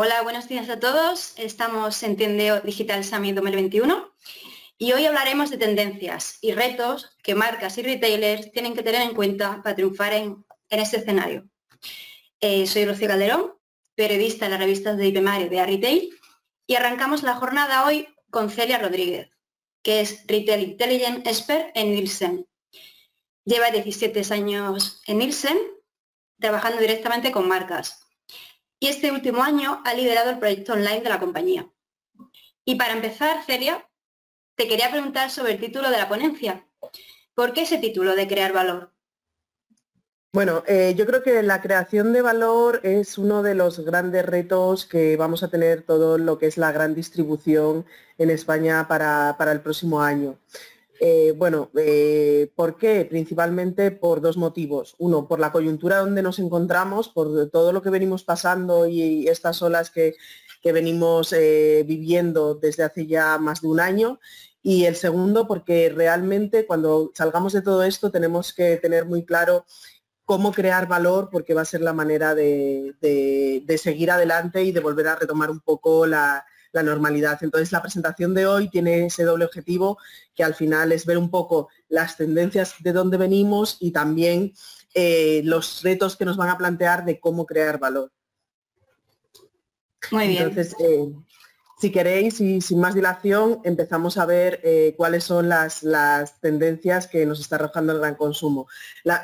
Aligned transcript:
Hola, 0.00 0.22
buenos 0.22 0.46
días 0.46 0.68
a 0.68 0.78
todos. 0.78 1.32
Estamos 1.36 2.00
en 2.04 2.16
Tiendeo 2.16 2.60
Digital 2.60 3.02
Summit 3.02 3.34
2021 3.34 4.14
y 4.78 4.92
hoy 4.92 5.06
hablaremos 5.06 5.50
de 5.50 5.56
tendencias 5.56 6.38
y 6.40 6.52
retos 6.52 7.16
que 7.20 7.34
marcas 7.34 7.78
y 7.78 7.82
retailers 7.82 8.52
tienen 8.52 8.76
que 8.76 8.84
tener 8.84 9.02
en 9.02 9.12
cuenta 9.16 9.60
para 9.60 9.74
triunfar 9.74 10.12
en, 10.12 10.46
este 10.70 10.98
escenario. 10.98 11.48
Eh, 12.40 12.68
soy 12.68 12.84
Rocío 12.84 13.08
Calderón, 13.08 13.54
periodista 13.96 14.44
de 14.44 14.52
las 14.52 14.60
revistas 14.60 14.96
de 14.96 15.08
IPMARE 15.08 15.48
de 15.48 15.58
A-Retail 15.58 16.10
y 16.68 16.76
arrancamos 16.76 17.24
la 17.24 17.34
jornada 17.34 17.84
hoy 17.84 18.06
con 18.30 18.50
Celia 18.50 18.78
Rodríguez, 18.78 19.30
que 19.82 20.00
es 20.02 20.24
Retail 20.28 20.62
Intelligent 20.62 21.26
Expert 21.26 21.72
en 21.74 21.90
Nielsen. 21.90 22.46
Lleva 23.44 23.72
17 23.72 24.22
años 24.32 25.02
en 25.08 25.18
Nielsen, 25.18 25.58
trabajando 26.38 26.80
directamente 26.80 27.32
con 27.32 27.48
marcas. 27.48 28.07
Y 28.80 28.88
este 28.88 29.10
último 29.10 29.42
año 29.42 29.82
ha 29.84 29.94
liderado 29.94 30.30
el 30.30 30.38
proyecto 30.38 30.72
online 30.72 31.00
de 31.00 31.08
la 31.08 31.20
compañía. 31.20 31.68
Y 32.64 32.76
para 32.76 32.92
empezar, 32.92 33.42
Celia, 33.44 33.88
te 34.54 34.68
quería 34.68 34.90
preguntar 34.90 35.30
sobre 35.30 35.52
el 35.52 35.60
título 35.60 35.90
de 35.90 35.98
la 35.98 36.08
ponencia. 36.08 36.66
¿Por 37.34 37.52
qué 37.52 37.62
ese 37.62 37.78
título 37.78 38.14
de 38.14 38.28
crear 38.28 38.52
valor? 38.52 38.92
Bueno, 40.32 40.62
eh, 40.66 40.94
yo 40.96 41.06
creo 41.06 41.22
que 41.22 41.42
la 41.42 41.62
creación 41.62 42.12
de 42.12 42.20
valor 42.20 42.80
es 42.82 43.16
uno 43.16 43.42
de 43.42 43.54
los 43.54 43.80
grandes 43.80 44.26
retos 44.26 44.84
que 44.84 45.16
vamos 45.16 45.42
a 45.42 45.48
tener 45.48 45.82
todo 45.82 46.18
lo 46.18 46.38
que 46.38 46.46
es 46.46 46.58
la 46.58 46.70
gran 46.70 46.94
distribución 46.94 47.86
en 48.18 48.30
España 48.30 48.86
para, 48.88 49.34
el 49.50 49.60
próximo 49.62 50.02
año. 50.02 50.38
Eh, 51.00 51.32
bueno, 51.36 51.70
eh, 51.78 52.50
¿por 52.56 52.76
qué? 52.76 53.04
Principalmente 53.04 53.90
por 53.90 54.20
dos 54.20 54.36
motivos. 54.36 54.94
Uno, 54.98 55.28
por 55.28 55.40
la 55.40 55.52
coyuntura 55.52 55.98
donde 55.98 56.22
nos 56.22 56.38
encontramos, 56.38 57.08
por 57.08 57.50
todo 57.50 57.72
lo 57.72 57.82
que 57.82 57.90
venimos 57.90 58.24
pasando 58.24 58.86
y 58.86 59.28
estas 59.28 59.62
olas 59.62 59.90
que, 59.90 60.14
que 60.62 60.72
venimos 60.72 61.32
viviendo 61.32 62.54
desde 62.54 62.82
hace 62.82 63.06
ya 63.06 63.38
más 63.38 63.62
de 63.62 63.68
un 63.68 63.80
año. 63.80 64.18
Y 64.62 64.84
el 64.84 64.96
segundo, 64.96 65.46
porque 65.46 65.88
realmente 65.88 66.66
cuando 66.66 67.12
salgamos 67.14 67.52
de 67.52 67.62
todo 67.62 67.84
esto 67.84 68.10
tenemos 68.10 68.52
que 68.52 68.76
tener 68.76 69.06
muy 69.06 69.24
claro 69.24 69.64
cómo 70.28 70.52
crear 70.52 70.86
valor, 70.86 71.30
porque 71.32 71.54
va 71.54 71.62
a 71.62 71.64
ser 71.64 71.80
la 71.80 71.94
manera 71.94 72.34
de, 72.34 72.94
seguir 73.78 74.10
adelante 74.10 74.62
y 74.62 74.72
de 74.72 74.80
volver 74.80 75.08
a 75.08 75.16
retomar 75.16 75.50
un 75.50 75.60
poco 75.60 76.06
la, 76.06 76.44
normalidad. 76.74 77.38
Entonces, 77.42 77.72
la 77.72 77.82
presentación 77.82 78.34
de 78.34 78.46
hoy 78.46 78.68
tiene 78.68 79.06
ese 79.06 79.24
doble 79.24 79.44
objetivo, 79.44 79.98
que 80.34 80.44
al 80.44 80.54
final 80.54 80.92
es 80.92 81.06
ver 81.06 81.18
un 81.18 81.30
poco 81.30 81.68
las 81.88 82.16
tendencias 82.16 82.74
de 82.80 82.92
dónde 82.92 83.16
venimos 83.16 83.76
y 83.80 83.90
también 83.90 84.52
eh, 84.94 85.42
los 85.44 85.82
retos 85.82 86.16
que 86.16 86.24
nos 86.24 86.36
van 86.36 86.50
a 86.50 86.58
plantear 86.58 87.04
de 87.04 87.20
cómo 87.20 87.46
crear 87.46 87.78
valor. 87.78 88.12
Muy 90.10 90.28
bien. 90.28 90.48
Entonces, 90.48 90.74
eh, 90.80 91.12
si 91.80 91.92
queréis 91.92 92.40
y 92.40 92.60
sin 92.60 92.80
más 92.80 92.96
dilación, 92.96 93.60
empezamos 93.62 94.18
a 94.18 94.26
ver 94.26 94.60
eh, 94.64 94.94
cuáles 94.96 95.22
son 95.22 95.48
las, 95.48 95.84
tendencias 96.40 97.06
que 97.06 97.24
nos 97.24 97.38
está 97.38 97.54
arrojando 97.54 97.92
el 97.92 98.00
gran 98.00 98.16
consumo. 98.16 98.66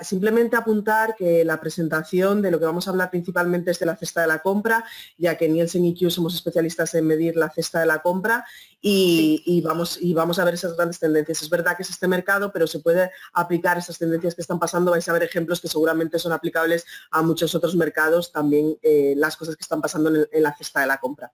simplemente 0.02 0.56
apuntar 0.56 1.16
que 1.16 1.44
la 1.44 1.60
presentación 1.60 2.42
de 2.42 2.52
lo 2.52 2.60
que 2.60 2.64
vamos 2.64 2.86
a 2.86 2.90
hablar 2.90 3.10
principalmente 3.10 3.72
es 3.72 3.80
de 3.80 3.86
la 3.86 3.96
cesta 3.96 4.20
de 4.20 4.28
la 4.28 4.38
compra, 4.38 4.84
ya 5.18 5.36
que 5.36 5.48
Nielsen 5.48 5.84
y 5.84 5.98
Q 5.98 6.10
somos 6.10 6.34
especialistas 6.34 6.94
en 6.94 7.06
medir 7.06 7.36
la 7.36 7.50
cesta 7.50 7.80
de 7.80 7.86
la 7.86 7.98
compra 8.00 8.44
y, 8.80 9.60
vamos, 9.64 9.98
y 10.00 10.14
vamos 10.14 10.38
a 10.38 10.44
ver 10.44 10.54
esas 10.54 10.76
grandes 10.76 11.00
tendencias. 11.00 11.42
Es 11.42 11.50
verdad 11.50 11.76
que 11.76 11.82
es 11.82 11.90
este 11.90 12.06
mercado, 12.06 12.52
pero 12.52 12.66
se 12.68 12.78
puede 12.78 13.10
aplicar 13.32 13.78
esas 13.78 13.98
tendencias 13.98 14.34
que 14.34 14.42
están 14.42 14.60
pasando. 14.60 14.92
Vais 14.92 15.08
a 15.08 15.12
ver 15.12 15.24
ejemplos 15.24 15.60
que 15.60 15.68
seguramente 15.68 16.18
son 16.20 16.32
aplicables 16.32 16.86
a 17.10 17.22
muchos 17.22 17.54
otros 17.54 17.74
mercados, 17.74 18.30
también 18.30 18.76
eh, 18.82 19.14
las 19.16 19.36
cosas 19.36 19.56
que 19.56 19.62
están 19.62 19.80
pasando 19.80 20.12
en 20.30 20.42
la 20.42 20.54
cesta 20.54 20.80
de 20.80 20.86
la 20.86 20.98
compra. 20.98 21.32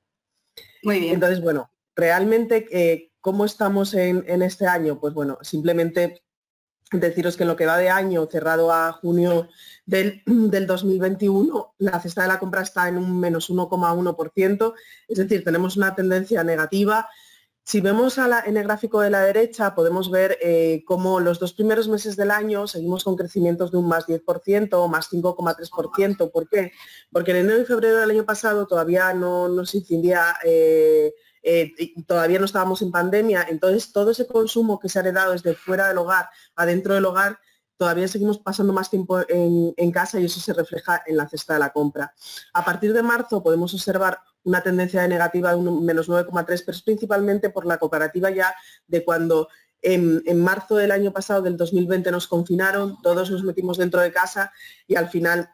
Muy 0.82 1.00
bien. 1.00 1.14
Entonces, 1.14 1.40
bueno, 1.40 1.70
realmente, 1.94 2.66
eh, 2.70 3.12
¿cómo 3.20 3.44
estamos 3.44 3.94
en, 3.94 4.42
este 4.42 4.66
año? 4.66 4.98
Pues 4.98 5.14
bueno, 5.14 5.38
simplemente 5.42 6.22
deciros 6.92 7.36
que 7.36 7.44
en 7.44 7.48
lo 7.48 7.56
que 7.56 7.66
va 7.66 7.78
de 7.78 7.88
año, 7.88 8.26
cerrado 8.26 8.72
a 8.72 8.92
junio 8.92 9.48
del, 9.86 10.22
2021, 10.26 11.74
la 11.78 12.00
cesta 12.00 12.22
de 12.22 12.28
la 12.28 12.38
compra 12.38 12.62
está 12.62 12.88
en 12.88 12.98
un 12.98 13.18
menos 13.20 13.50
1,1%, 13.50 14.74
es 15.08 15.18
decir, 15.18 15.44
tenemos 15.44 15.76
una 15.76 15.94
tendencia 15.94 16.42
negativa. 16.42 17.08
Si 17.62 17.80
vemos 17.80 18.18
en 18.18 18.56
el 18.56 18.64
gráfico 18.64 19.00
de 19.00 19.10
la 19.10 19.20
derecha, 19.20 19.74
podemos 19.74 20.10
ver 20.10 20.38
eh, 20.40 20.82
cómo 20.86 21.20
los 21.20 21.38
dos 21.38 21.52
primeros 21.52 21.88
meses 21.88 22.16
del 22.16 22.30
año 22.30 22.66
seguimos 22.66 23.04
con 23.04 23.16
crecimientos 23.16 23.70
de 23.70 23.78
un 23.78 23.86
más 23.86 24.06
10% 24.06 24.70
o 24.72 24.88
más 24.88 25.10
5,3%. 25.12 26.30
¿Por 26.32 26.48
qué? 26.48 26.72
Porque 27.12 27.30
en 27.30 27.36
enero 27.38 27.60
y 27.60 27.64
febrero 27.64 27.98
del 27.98 28.10
año 28.10 28.24
pasado 28.24 28.66
todavía 28.66 29.12
no, 29.14 29.48
nos 29.48 29.70
se 29.70 29.82
eh, 30.44 31.14
eh, 31.42 31.72
todavía 32.06 32.38
no 32.38 32.44
estábamos 32.44 32.82
en 32.82 32.90
pandemia, 32.90 33.46
entonces 33.48 33.92
todo 33.92 34.10
ese 34.10 34.26
consumo 34.26 34.78
que 34.78 34.88
se 34.88 34.98
ha 34.98 35.02
heredado 35.02 35.32
desde 35.32 35.54
fuera 35.54 35.88
del 35.88 35.98
hogar 35.98 36.28
a 36.56 36.66
dentro 36.66 36.94
del 36.94 37.04
hogar 37.04 37.38
todavía 37.80 38.06
seguimos 38.08 38.38
pasando 38.38 38.74
más 38.74 38.90
tiempo 38.90 39.20
en, 39.26 39.90
casa 39.90 40.20
y 40.20 40.26
eso 40.26 40.38
se 40.38 40.52
refleja 40.52 41.02
en 41.06 41.16
la 41.16 41.26
cesta 41.26 41.54
de 41.54 41.60
la 41.60 41.70
compra. 41.70 42.12
A 42.52 42.62
partir 42.62 42.92
de 42.92 43.02
marzo 43.02 43.42
podemos 43.42 43.72
observar 43.72 44.18
una 44.44 44.62
tendencia 44.62 45.00
de 45.00 45.08
negativa 45.08 45.48
de 45.48 45.56
un 45.56 45.82
menos 45.86 46.06
9,3, 46.06 46.44
pero 46.44 46.76
es 46.76 46.82
principalmente 46.82 47.48
por 47.48 47.64
la 47.64 47.78
cooperativa 47.78 48.28
ya 48.28 48.54
de 48.86 49.02
cuando 49.02 49.48
en, 49.80 50.22
marzo 50.42 50.76
del 50.76 50.90
año 50.90 51.10
pasado, 51.10 51.40
del 51.40 51.56
2020, 51.56 52.10
nos 52.10 52.28
confinaron, 52.28 53.00
todos 53.00 53.30
nos 53.30 53.44
metimos 53.44 53.78
dentro 53.78 54.02
de 54.02 54.12
casa 54.12 54.52
y 54.86 54.96
al 54.96 55.08
final 55.08 55.48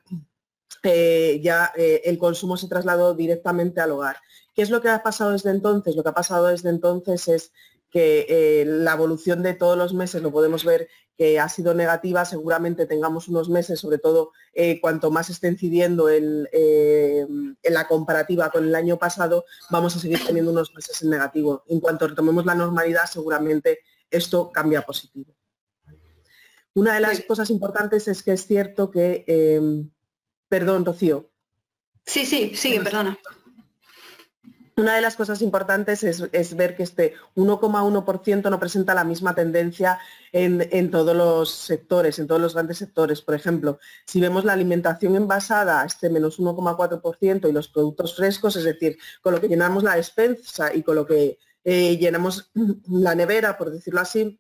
eh, 0.83 1.41
ya 1.45 1.71
eh, 1.77 2.03
el 2.07 2.19
consumo 2.19 2.57
se 2.57 2.67
trasladó 2.67 3.15
directamente 3.15 3.81
al 3.81 3.93
hogar. 3.93 4.17
¿Qué 4.53 4.63
es 4.63 4.71
lo 4.71 4.81
que 4.81 4.89
ha 4.89 5.01
pasado 5.01 5.31
desde 5.31 5.51
entonces? 5.51 5.95
Lo 5.95 6.03
que 6.03 6.09
ha 6.09 6.15
pasado 6.15 6.47
desde 6.47 6.71
entonces 6.71 7.29
es 7.29 7.53
que 7.97 8.27
eh, 8.29 8.65
la 8.67 8.93
evolución 8.93 9.43
de 9.43 9.55
todos 9.55 9.79
los 9.79 9.95
meses 9.95 10.21
lo 10.21 10.31
podemos 10.31 10.67
ver 10.67 10.91
que 11.17 11.41
ha 11.41 11.49
sido 11.49 11.73
negativa, 11.73 12.27
seguramente 12.27 12.85
tengamos 12.85 13.27
unos 13.29 13.49
meses, 13.49 13.81
sobre 13.81 13.97
todo 13.97 14.33
eh, 14.53 14.83
cuanto 14.83 15.11
más 15.11 15.31
esté 15.31 15.49
incidiendo 15.49 16.11
el, 16.11 16.47
eh, 16.53 17.27
en 17.27 17.73
la 17.73 17.89
comparativa 17.89 18.51
con 18.51 18.65
el 18.69 18.75
año 18.75 18.99
pasado, 18.99 19.47
vamos 19.71 19.97
a 19.97 19.99
seguir 19.99 20.23
teniendo 20.27 20.51
unos 20.51 20.75
meses 20.75 21.01
en 21.01 21.09
negativo. 21.09 21.65
En 21.69 21.81
cuanto 21.81 22.07
retomemos 22.07 22.45
la 22.45 22.55
normalidad, 22.55 23.07
seguramente 23.11 23.79
esto 24.11 24.53
cambia 24.53 24.83
positivo. 24.83 25.35
Una 26.75 26.97
de 26.97 27.01
las 27.01 27.23
cosas 27.23 27.49
importantes 27.49 28.09
es 28.09 28.23
que 28.23 28.33
es 28.33 28.47
cierto 28.47 28.91
que, 28.91 29.89
perdón, 30.51 30.85
Rocío. 30.85 31.31
Sí, 32.05 32.27
sí, 32.27 32.55
sigue, 32.55 32.83
perdona. 32.83 33.19
Una 34.79 34.95
de 34.95 35.01
las 35.01 35.17
cosas 35.17 35.41
importantes 35.41 36.05
es, 36.05 36.55
ver 36.55 36.77
que 36.77 36.83
este 36.83 37.15
1,1% 37.35 38.51
no 38.51 38.61
presenta 38.61 38.95
la 38.95 39.05
misma 39.05 39.35
tendencia 39.35 39.99
en, 40.33 40.91
todos 40.91 41.17
los 41.17 41.51
sectores, 41.51 42.19
en 42.19 42.27
todos 42.27 42.43
los 42.43 42.53
grandes 42.53 42.77
sectores. 42.77 43.23
Por 43.23 43.35
ejemplo, 43.35 43.79
si 44.05 44.21
vemos 44.21 44.45
la 44.45 44.53
alimentación 44.53 45.17
envasada, 45.17 45.83
este 45.83 46.11
menos 46.11 46.39
1,4% 46.39 47.49
y 47.49 47.53
los 47.53 47.69
productos 47.69 48.17
frescos, 48.17 48.57
es 48.57 48.65
decir, 48.65 48.99
con 49.23 49.33
lo 49.33 49.41
que 49.41 49.49
llenamos 49.49 49.83
la 49.83 49.97
despensa 49.97 50.75
y 50.75 50.83
con 50.83 50.97
lo 50.97 51.07
que 51.07 51.39
eh, 51.65 51.97
llenamos 51.97 52.51
la 52.91 53.15
nevera, 53.15 53.57
por 53.57 53.71
decirlo 53.71 54.01
así, 54.01 54.39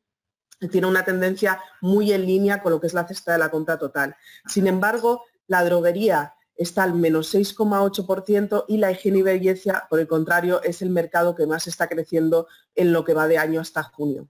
tiene 0.71 0.87
una 0.87 1.03
tendencia 1.03 1.63
muy 1.81 2.13
en 2.13 2.27
línea 2.27 2.63
con 2.63 2.73
lo 2.73 2.81
que 2.81 2.89
es 2.89 2.95
la 2.95 3.09
cesta 3.09 3.33
de 3.33 3.39
la 3.39 3.51
compra 3.51 3.79
total. 3.79 4.15
Sin 4.47 4.67
embargo, 4.67 5.23
la 5.47 5.65
droguería 5.65 6.35
está 6.57 6.83
al 6.83 6.95
menos 6.95 7.35
6,8% 7.35 8.65
y 8.69 8.79
la 8.79 8.93
higiene 8.93 9.19
y 9.19 9.23
belleza, 9.23 9.87
por 9.91 10.01
el 10.01 10.07
contrario, 10.07 10.63
es 10.63 10.83
el 10.83 10.91
mercado 10.91 11.35
que 11.35 11.47
más 11.47 11.67
está 11.67 11.89
creciendo 11.89 12.49
en 12.75 12.93
lo 12.93 13.05
que 13.05 13.15
va 13.15 13.29
de 13.29 13.39
año 13.39 13.61
hasta 13.61 13.83
junio. 13.83 14.29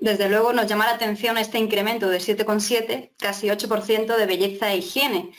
Desde 0.00 0.28
luego 0.28 0.52
nos 0.52 0.66
llama 0.66 0.86
la 0.86 0.94
atención 0.94 1.38
este 1.38 1.58
incremento 1.58 2.08
de 2.08 2.18
7,7, 2.18 3.12
casi 3.18 3.48
8% 3.48 4.16
de 4.16 4.26
belleza 4.26 4.72
e 4.72 4.78
higiene. 4.78 5.32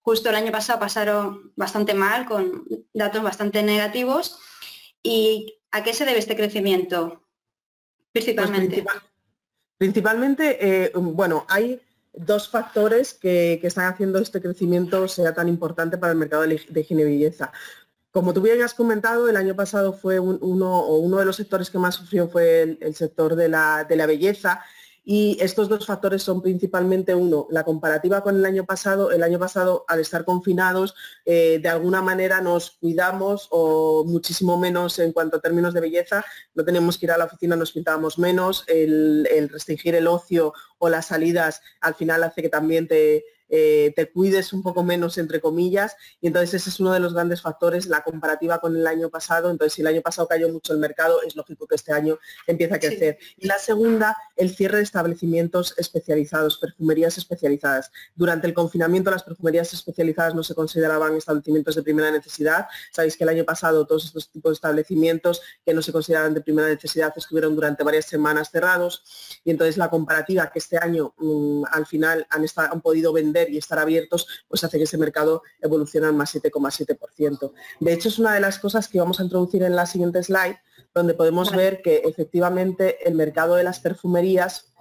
Justo 0.00 0.30
el 0.30 0.36
año 0.36 0.50
pasado 0.50 0.80
pasaron 0.80 1.52
bastante 1.56 1.92
mal, 1.92 2.24
con 2.24 2.64
datos 2.94 3.22
bastante 3.22 3.62
negativos. 3.62 4.38
¿Y 5.02 5.60
a 5.70 5.82
qué 5.82 5.92
se 5.92 6.06
debe 6.06 6.18
este 6.18 6.36
crecimiento 6.36 7.28
principalmente? 8.12 8.82
Pues 8.82 8.96
principalmente, 9.76 10.86
eh, 10.86 10.92
bueno, 10.94 11.44
hay 11.48 11.80
dos 12.12 12.48
factores 12.48 13.14
que, 13.14 13.60
están 13.62 13.92
haciendo 13.92 14.18
este 14.18 14.40
crecimiento 14.40 15.08
sea 15.08 15.34
tan 15.34 15.48
importante 15.48 15.98
para 15.98 16.12
el 16.12 16.18
mercado 16.18 16.42
de, 16.42 16.54
higiene 16.80 17.02
y 17.02 17.06
belleza. 17.06 17.52
Como 18.10 18.32
tú 18.32 18.40
bien 18.40 18.62
has 18.62 18.74
comentado, 18.74 19.28
el 19.28 19.36
año 19.36 19.54
pasado 19.54 19.92
fue 19.92 20.18
uno, 20.18 20.80
o 20.80 20.98
uno 20.98 21.18
de 21.18 21.24
los 21.24 21.36
sectores 21.36 21.70
que 21.70 21.78
más 21.78 21.96
sufrió 21.96 22.28
fue 22.28 22.78
el, 22.80 22.94
sector 22.94 23.36
de 23.36 23.48
la, 23.48 23.84
de 23.84 23.96
la 23.96 24.06
belleza 24.06 24.62
y 25.10 25.38
estos 25.40 25.70
dos 25.70 25.86
factores 25.86 26.22
son 26.22 26.42
principalmente 26.42 27.14
uno, 27.14 27.46
la 27.48 27.64
comparativa 27.64 28.20
con 28.20 28.36
el 28.36 28.44
año 28.44 28.66
pasado. 28.66 29.10
El 29.10 29.22
año 29.22 29.38
pasado, 29.38 29.86
al 29.88 30.00
estar 30.00 30.26
confinados, 30.26 30.94
eh, 31.24 31.60
de 31.62 31.68
alguna 31.70 32.02
manera 32.02 32.42
nos 32.42 32.72
cuidamos 32.72 33.48
o 33.50 34.04
muchísimo 34.04 34.58
menos 34.58 34.98
en 34.98 35.12
cuanto 35.12 35.38
a 35.38 35.40
términos 35.40 35.72
de 35.72 35.80
belleza. 35.80 36.26
No 36.54 36.62
teníamos 36.62 36.98
que 36.98 37.06
ir 37.06 37.12
a 37.12 37.16
la 37.16 37.24
oficina, 37.24 37.56
nos 37.56 37.72
pintábamos 37.72 38.18
menos. 38.18 38.64
El, 38.66 39.48
restringir 39.50 39.94
el 39.94 40.08
ocio 40.08 40.52
o 40.76 40.90
las 40.90 41.06
salidas 41.06 41.62
al 41.80 41.94
final 41.94 42.22
hace 42.22 42.42
que 42.42 42.50
también 42.50 42.86
te, 42.86 43.24
eh, 43.48 43.92
te 43.96 44.10
cuides 44.10 44.52
un 44.52 44.62
poco 44.62 44.82
menos, 44.82 45.18
entre 45.18 45.40
comillas, 45.40 45.96
y 46.20 46.26
entonces 46.26 46.54
ese 46.54 46.70
es 46.70 46.80
uno 46.80 46.92
de 46.92 47.00
los 47.00 47.14
grandes 47.14 47.42
factores, 47.42 47.86
la 47.86 48.02
comparativa 48.02 48.58
con 48.58 48.76
el 48.76 48.86
año 48.86 49.08
pasado, 49.10 49.50
entonces 49.50 49.74
si 49.74 49.80
el 49.82 49.86
año 49.86 50.02
pasado 50.02 50.28
cayó 50.28 50.48
mucho 50.48 50.72
el 50.72 50.78
mercado, 50.78 51.22
es 51.22 51.36
lógico 51.36 51.66
que 51.66 51.76
este 51.76 51.92
año 51.92 52.18
empiece 52.46 52.74
a 52.74 52.78
crecer. 52.78 53.18
Y 53.36 53.46
la 53.46 53.58
segunda, 53.58 54.16
el 54.36 54.54
cierre 54.54 54.78
de 54.78 54.82
establecimientos 54.82 55.74
especializados, 55.78 56.58
perfumerías 56.58 57.18
especializadas. 57.18 57.90
Durante 58.14 58.46
el 58.46 58.54
confinamiento 58.54 59.10
las 59.10 59.22
perfumerías 59.22 59.72
especializadas 59.72 60.34
no 60.34 60.42
se 60.42 60.54
consideraban 60.54 61.16
establecimientos 61.16 61.74
de 61.74 61.82
primera 61.82 62.10
necesidad. 62.10 62.66
Sabéis 62.92 63.16
que 63.16 63.24
el 63.24 63.30
año 63.30 63.44
pasado 63.44 63.86
todos 63.86 64.06
estos 64.06 64.30
tipos 64.30 64.50
de 64.50 64.54
establecimientos 64.54 65.40
que 65.64 65.74
no 65.74 65.82
se 65.82 65.92
consideraban 65.92 66.34
de 66.34 66.40
primera 66.40 66.68
necesidad 66.68 67.12
estuvieron 67.16 67.54
durante 67.54 67.82
varias 67.82 68.06
semanas 68.06 68.50
cerrados 68.50 69.40
y 69.44 69.50
entonces 69.50 69.76
la 69.76 69.90
comparativa 69.90 70.50
que 70.50 70.58
este 70.58 70.78
año 70.78 71.14
mm, 71.18 71.64
al 71.70 71.86
final 71.86 72.26
han, 72.30 72.44
han 72.56 72.80
podido 72.80 73.12
vender 73.12 73.37
y 73.50 73.58
estar 73.58 73.78
abiertos, 73.78 74.26
pues 74.48 74.64
hace 74.64 74.78
que 74.78 74.84
ese 74.84 74.98
mercado 74.98 75.42
evolucione 75.60 76.06
al 76.06 76.14
más 76.14 76.34
7,7%. 76.34 77.52
De 77.80 77.92
hecho, 77.92 78.08
es 78.08 78.18
una 78.18 78.34
de 78.34 78.40
las 78.40 78.58
cosas 78.58 78.88
que 78.88 78.98
vamos 78.98 79.20
a 79.20 79.24
introducir 79.24 79.62
en 79.62 79.76
la 79.76 79.86
siguiente 79.86 80.22
slide, 80.22 80.56
donde 80.94 81.14
podemos 81.14 81.54
ver 81.54 81.82
que 81.82 82.02
efectivamente 82.04 83.06
el 83.06 83.14
mercado 83.14 83.54
de 83.56 83.64
las 83.64 83.80
perfumerías 83.80 84.72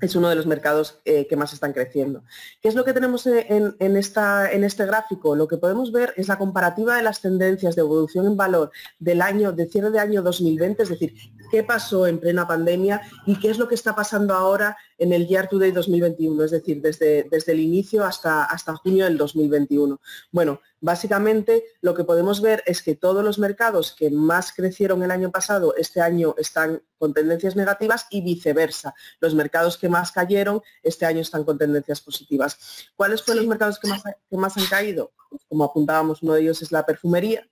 es 0.00 0.14
uno 0.14 0.28
de 0.28 0.34
los 0.34 0.46
mercados 0.46 1.00
eh, 1.04 1.26
que 1.26 1.36
más 1.36 1.52
están 1.52 1.72
creciendo. 1.72 2.22
¿Qué 2.60 2.68
es 2.68 2.74
lo 2.74 2.84
que 2.84 2.92
tenemos 2.92 3.26
en, 3.26 3.96
esta, 3.96 4.50
en, 4.50 4.64
este 4.64 4.86
gráfico? 4.86 5.34
Lo 5.34 5.48
que 5.48 5.56
podemos 5.56 5.92
ver 5.92 6.14
es 6.16 6.28
la 6.28 6.38
comparativa 6.38 6.96
de 6.96 7.02
las 7.02 7.20
tendencias 7.20 7.74
de 7.74 7.80
evolución 7.80 8.26
en 8.26 8.36
valor 8.36 8.70
del 8.98 9.22
año, 9.22 9.52
de 9.52 9.66
cierre 9.66 9.90
de 9.90 9.98
año 9.98 10.22
2020, 10.22 10.82
es 10.82 10.88
decir, 10.88 11.14
qué 11.50 11.62
pasó 11.62 12.06
en 12.06 12.18
plena 12.18 12.46
pandemia 12.46 13.02
y 13.26 13.38
qué 13.38 13.50
es 13.50 13.58
lo 13.58 13.68
que 13.68 13.74
está 13.74 13.94
pasando 13.94 14.34
ahora 14.34 14.76
en 14.98 15.12
el 15.12 15.26
Year 15.26 15.48
to 15.48 15.58
Day 15.58 15.70
2021, 15.70 16.44
es 16.44 16.50
decir, 16.50 16.80
desde, 16.82 17.26
desde 17.30 17.52
el 17.52 17.60
inicio 17.60 18.04
hasta, 18.04 18.44
hasta 18.44 18.76
junio 18.76 19.04
del 19.04 19.16
2021. 19.16 20.00
Bueno, 20.32 20.60
básicamente 20.80 21.64
lo 21.80 21.94
que 21.94 22.04
podemos 22.04 22.40
ver 22.40 22.62
es 22.66 22.82
que 22.82 22.96
todos 22.96 23.24
los 23.24 23.38
mercados 23.38 23.94
que 23.96 24.10
más 24.10 24.52
crecieron 24.52 25.02
el 25.02 25.10
año 25.10 25.30
pasado, 25.30 25.74
este 25.76 26.00
año 26.00 26.34
están 26.38 26.82
con 26.98 27.14
tendencias 27.14 27.56
negativas 27.56 28.06
y 28.10 28.22
viceversa. 28.22 28.94
Los 29.20 29.34
mercados 29.34 29.78
que 29.78 29.88
más 29.88 30.12
cayeron, 30.12 30.62
este 30.82 31.06
año 31.06 31.20
están 31.20 31.44
con 31.44 31.58
tendencias 31.58 32.00
positivas. 32.00 32.90
¿Cuáles 32.96 33.22
fueron 33.22 33.44
los 33.44 33.48
mercados 33.48 33.78
que 33.78 33.88
más, 33.88 34.02
que 34.02 34.36
más 34.36 34.56
han 34.56 34.66
caído? 34.66 35.12
Pues 35.30 35.42
como 35.48 35.64
apuntábamos, 35.64 36.22
uno 36.22 36.34
de 36.34 36.42
ellos 36.42 36.62
es 36.62 36.72
la 36.72 36.84
perfumería, 36.84 37.46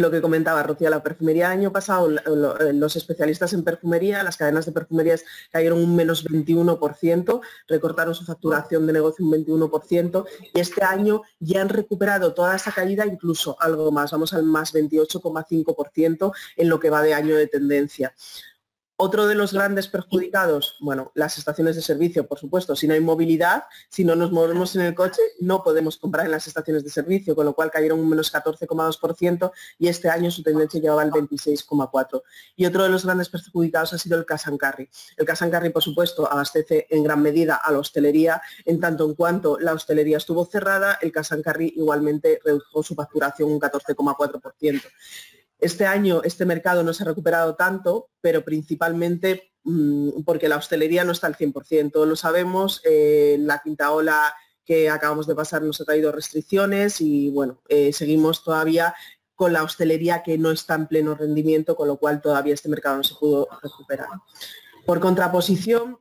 lo 0.00 0.10
que 0.10 0.20
comentaba 0.20 0.62
Rocío, 0.62 0.90
la 0.90 1.02
perfumería 1.02 1.50
año 1.50 1.72
pasado, 1.72 2.10
eh, 2.10 2.72
los 2.72 2.96
especialistas 2.96 3.52
en 3.52 3.64
perfumería, 3.64 4.22
las 4.22 4.36
cadenas 4.36 4.66
de 4.66 4.72
perfumerías 4.72 5.24
cayeron 5.50 5.78
un 5.78 5.96
menos 5.96 6.24
21%, 6.24 7.40
recortaron 7.66 8.14
su 8.14 8.24
facturación 8.24 8.86
de 8.86 8.92
negocio 8.92 9.24
un 9.24 9.32
21% 9.32 10.26
y 10.54 10.60
este 10.60 10.84
año 10.84 11.22
ya 11.38 11.62
han 11.62 11.68
recuperado 11.68 12.34
toda 12.34 12.56
esa 12.56 12.72
caída, 12.72 13.06
incluso 13.06 13.56
algo 13.60 13.90
más, 13.90 14.10
vamos 14.10 14.32
al 14.32 14.44
más 14.44 14.74
28,5% 14.74 16.32
en 16.56 16.68
lo 16.68 16.80
que 16.80 16.90
va 16.90 17.02
de 17.02 17.14
año 17.14 17.36
de 17.36 17.46
tendencia. 17.46 18.14
Otro 19.00 19.28
de 19.28 19.36
los 19.36 19.52
grandes 19.52 19.86
perjudicados, 19.86 20.74
bueno, 20.80 21.12
las 21.14 21.38
estaciones 21.38 21.76
de 21.76 21.82
servicio, 21.82 22.26
por 22.26 22.40
supuesto. 22.40 22.74
Si 22.74 22.88
no 22.88 22.94
hay 22.94 23.00
movilidad, 23.00 23.62
si 23.88 24.02
no 24.02 24.16
nos 24.16 24.32
movemos 24.32 24.74
en 24.74 24.82
el 24.82 24.96
coche, 24.96 25.22
no 25.38 25.62
podemos 25.62 25.98
comprar 25.98 26.26
en 26.26 26.32
las 26.32 26.48
estaciones 26.48 26.82
de 26.82 26.90
servicio, 26.90 27.36
con 27.36 27.46
lo 27.46 27.54
cual 27.54 27.70
cayeron 27.70 28.00
un 28.00 28.08
menos 28.08 28.34
14,2% 28.34 29.52
y 29.78 29.86
este 29.86 30.08
año 30.08 30.32
su 30.32 30.42
tendencia 30.42 30.80
llevaba 30.80 31.04
el 31.04 31.12
26,4%. 31.12 32.22
Y 32.56 32.66
otro 32.66 32.82
de 32.82 32.88
los 32.88 33.04
grandes 33.04 33.28
perjudicados 33.28 33.92
ha 33.92 33.98
sido 33.98 34.18
el 34.18 34.26
cash 34.26 34.48
and 34.48 34.58
carry. 34.58 34.90
El 35.16 35.24
cash 35.24 35.44
and 35.44 35.52
carry, 35.52 35.70
por 35.70 35.84
supuesto, 35.84 36.28
abastece 36.28 36.88
en 36.90 37.04
gran 37.04 37.22
medida 37.22 37.54
a 37.54 37.70
la 37.70 37.78
hostelería, 37.78 38.42
en 38.64 38.80
tanto 38.80 39.04
en 39.04 39.14
cuanto 39.14 39.60
la 39.60 39.74
hostelería 39.74 40.16
estuvo 40.16 40.44
cerrada, 40.44 40.98
el 41.00 41.12
cash 41.12 41.34
and 41.34 41.44
carry 41.44 41.72
igualmente 41.76 42.40
redujo 42.44 42.82
su 42.82 42.96
facturación 42.96 43.52
un 43.52 43.60
14,4%. 43.60 44.82
Este 45.58 45.86
año 45.86 46.22
este 46.22 46.44
mercado 46.46 46.82
no 46.82 46.92
se 46.92 47.02
ha 47.02 47.06
recuperado 47.06 47.56
tanto, 47.56 48.10
pero 48.20 48.44
principalmente 48.44 49.52
mm, 49.64 50.22
porque 50.24 50.48
la 50.48 50.56
hostelería 50.56 51.04
no 51.04 51.12
está 51.12 51.26
al 51.26 51.36
100%. 51.36 51.92
Todos 51.92 52.08
lo 52.08 52.16
sabemos, 52.16 52.80
eh, 52.84 53.36
la 53.40 53.60
quinta 53.60 53.90
ola 53.90 54.34
que 54.64 54.90
acabamos 54.90 55.26
de 55.26 55.34
pasar 55.34 55.62
nos 55.62 55.80
ha 55.80 55.84
traído 55.84 56.12
restricciones 56.12 57.00
y 57.00 57.30
bueno, 57.30 57.62
eh, 57.68 57.92
seguimos 57.92 58.44
todavía 58.44 58.94
con 59.34 59.52
la 59.52 59.62
hostelería 59.62 60.22
que 60.22 60.36
no 60.36 60.50
está 60.50 60.74
en 60.74 60.88
pleno 60.88 61.14
rendimiento, 61.14 61.74
con 61.74 61.88
lo 61.88 61.96
cual 61.96 62.20
todavía 62.20 62.54
este 62.54 62.68
mercado 62.68 62.98
no 62.98 63.04
se 63.04 63.14
pudo 63.14 63.48
recuperar. 63.62 64.08
Por 64.84 65.00
contraposición, 65.00 65.98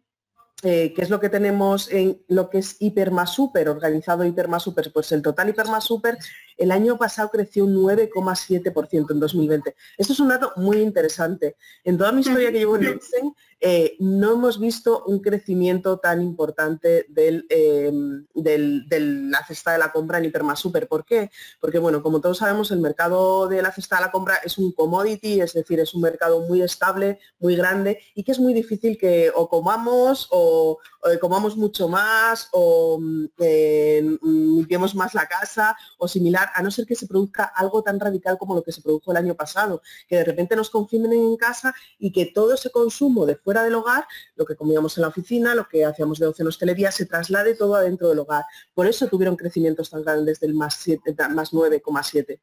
eh, 0.64 0.94
¿qué 0.96 1.02
es 1.04 1.10
lo 1.10 1.20
que 1.20 1.30
tenemos 1.30 1.92
en 1.92 2.22
lo 2.28 2.50
que 2.50 2.58
es 2.60 2.78
hiper 2.80 3.12
más 3.12 3.34
super, 3.34 3.70
organizado 3.70 4.26
hiper 4.26 4.48
más 4.48 4.64
super? 4.64 4.92
Pues 4.92 5.12
el 5.12 5.22
total 5.22 5.50
hiper 5.50 5.68
más 5.68 5.84
super 5.84 6.18
el 6.58 6.72
año 6.72 6.98
pasado 6.98 7.30
creció 7.30 7.66
un 7.66 7.76
9,7% 7.76 9.12
en 9.12 9.20
2020. 9.20 9.76
Esto 9.98 10.14
es 10.14 10.20
un 10.20 10.30
dato 10.30 10.52
muy 10.56 10.78
interesante. 10.78 11.56
En 11.84 11.98
toda 11.98 12.12
mi 12.12 12.22
historia 12.22 12.52
que 12.52 12.60
llevo 12.60 12.76
en 12.76 12.82
Nielsen, 12.98 13.34
eh, 13.60 13.96
no 14.00 14.34
hemos 14.34 14.60
visto 14.60 15.04
un 15.06 15.20
crecimiento 15.20 15.98
tan 15.98 16.22
importante 16.22 17.08
eh, 17.16 17.92
del, 18.34 18.88
de 18.88 19.00
la 19.00 19.46
cesta 19.46 19.72
de 19.72 19.80
la 19.80 19.92
compra 19.92 20.18
en 20.18 20.26
hiper 20.26 20.44
más 20.44 20.60
super. 20.60 20.88
¿Por 20.88 21.06
qué? 21.06 21.30
Porque, 21.60 21.80
bueno, 21.80 22.02
como 22.02 22.22
todos 22.22 22.40
sabemos, 22.40 22.72
el 22.72 22.80
mercado 22.80 23.48
de 23.48 23.62
la 23.62 23.72
cesta 23.72 23.98
de 23.98 24.04
la 24.04 24.12
compra 24.12 24.38
es 24.44 24.58
un 24.58 24.72
commodity, 24.72 25.42
es 25.42 25.54
decir, 25.54 25.80
es 25.80 25.94
un 25.94 26.02
mercado 26.02 26.42
muy 26.42 26.62
estable, 26.62 27.20
muy 27.40 27.56
grande 27.56 28.00
y 28.16 28.24
que 28.24 28.32
es 28.32 28.40
muy 28.40 28.54
difícil 28.54 28.98
que 28.98 29.32
o 29.34 29.48
comamos 29.48 30.28
o, 30.32 30.47
o 30.48 30.80
comamos 31.20 31.56
mucho 31.56 31.88
más 31.88 32.50
o 32.52 33.00
mm, 33.00 33.26
eh, 33.40 34.18
limpiemos 34.22 34.96
más 34.96 35.14
la 35.14 35.28
casa 35.28 35.76
o 35.98 36.08
similar, 36.08 36.50
a 36.54 36.62
no 36.62 36.72
ser 36.72 36.86
que 36.86 36.96
se 36.96 37.08
produzca 37.08 37.46
algo 37.46 37.82
tan 37.82 38.00
radical 38.00 38.38
como 38.38 38.56
lo 38.56 38.64
que 38.64 38.72
se 38.72 38.82
produjo 38.82 39.12
el 39.12 39.18
año 39.18 39.36
pasado, 39.36 39.82
que 40.08 40.18
de 40.18 40.24
repente 40.26 40.56
nos 40.56 40.70
confinen 40.70 41.14
en 41.14 41.38
casa 41.38 41.74
y 41.98 42.12
que 42.12 42.26
todo 42.26 42.54
ese 42.54 42.70
consumo 42.72 43.26
de 43.26 43.36
fuera 43.36 43.64
del 43.64 43.76
hogar, 43.76 44.06
lo 44.36 44.46
que 44.46 44.56
comíamos 44.56 44.98
en 44.98 45.04
la 45.04 45.08
oficina, 45.10 45.56
lo 45.56 45.68
que 45.68 45.86
hacíamos 45.86 46.20
de 46.20 46.28
ocio 46.28 46.44
en 46.44 46.50
hostelería, 46.50 46.92
se 46.92 47.06
traslade 47.06 47.56
todo 47.56 47.76
adentro 47.76 48.10
del 48.10 48.20
hogar. 48.20 48.44
Por 48.74 48.88
eso 48.88 49.08
tuvieron 49.08 49.36
crecimientos 49.36 49.90
tan 49.90 50.04
grandes 50.04 50.40
del 50.40 50.54
más, 50.54 50.86
más 51.30 51.54
9,7. 51.54 52.40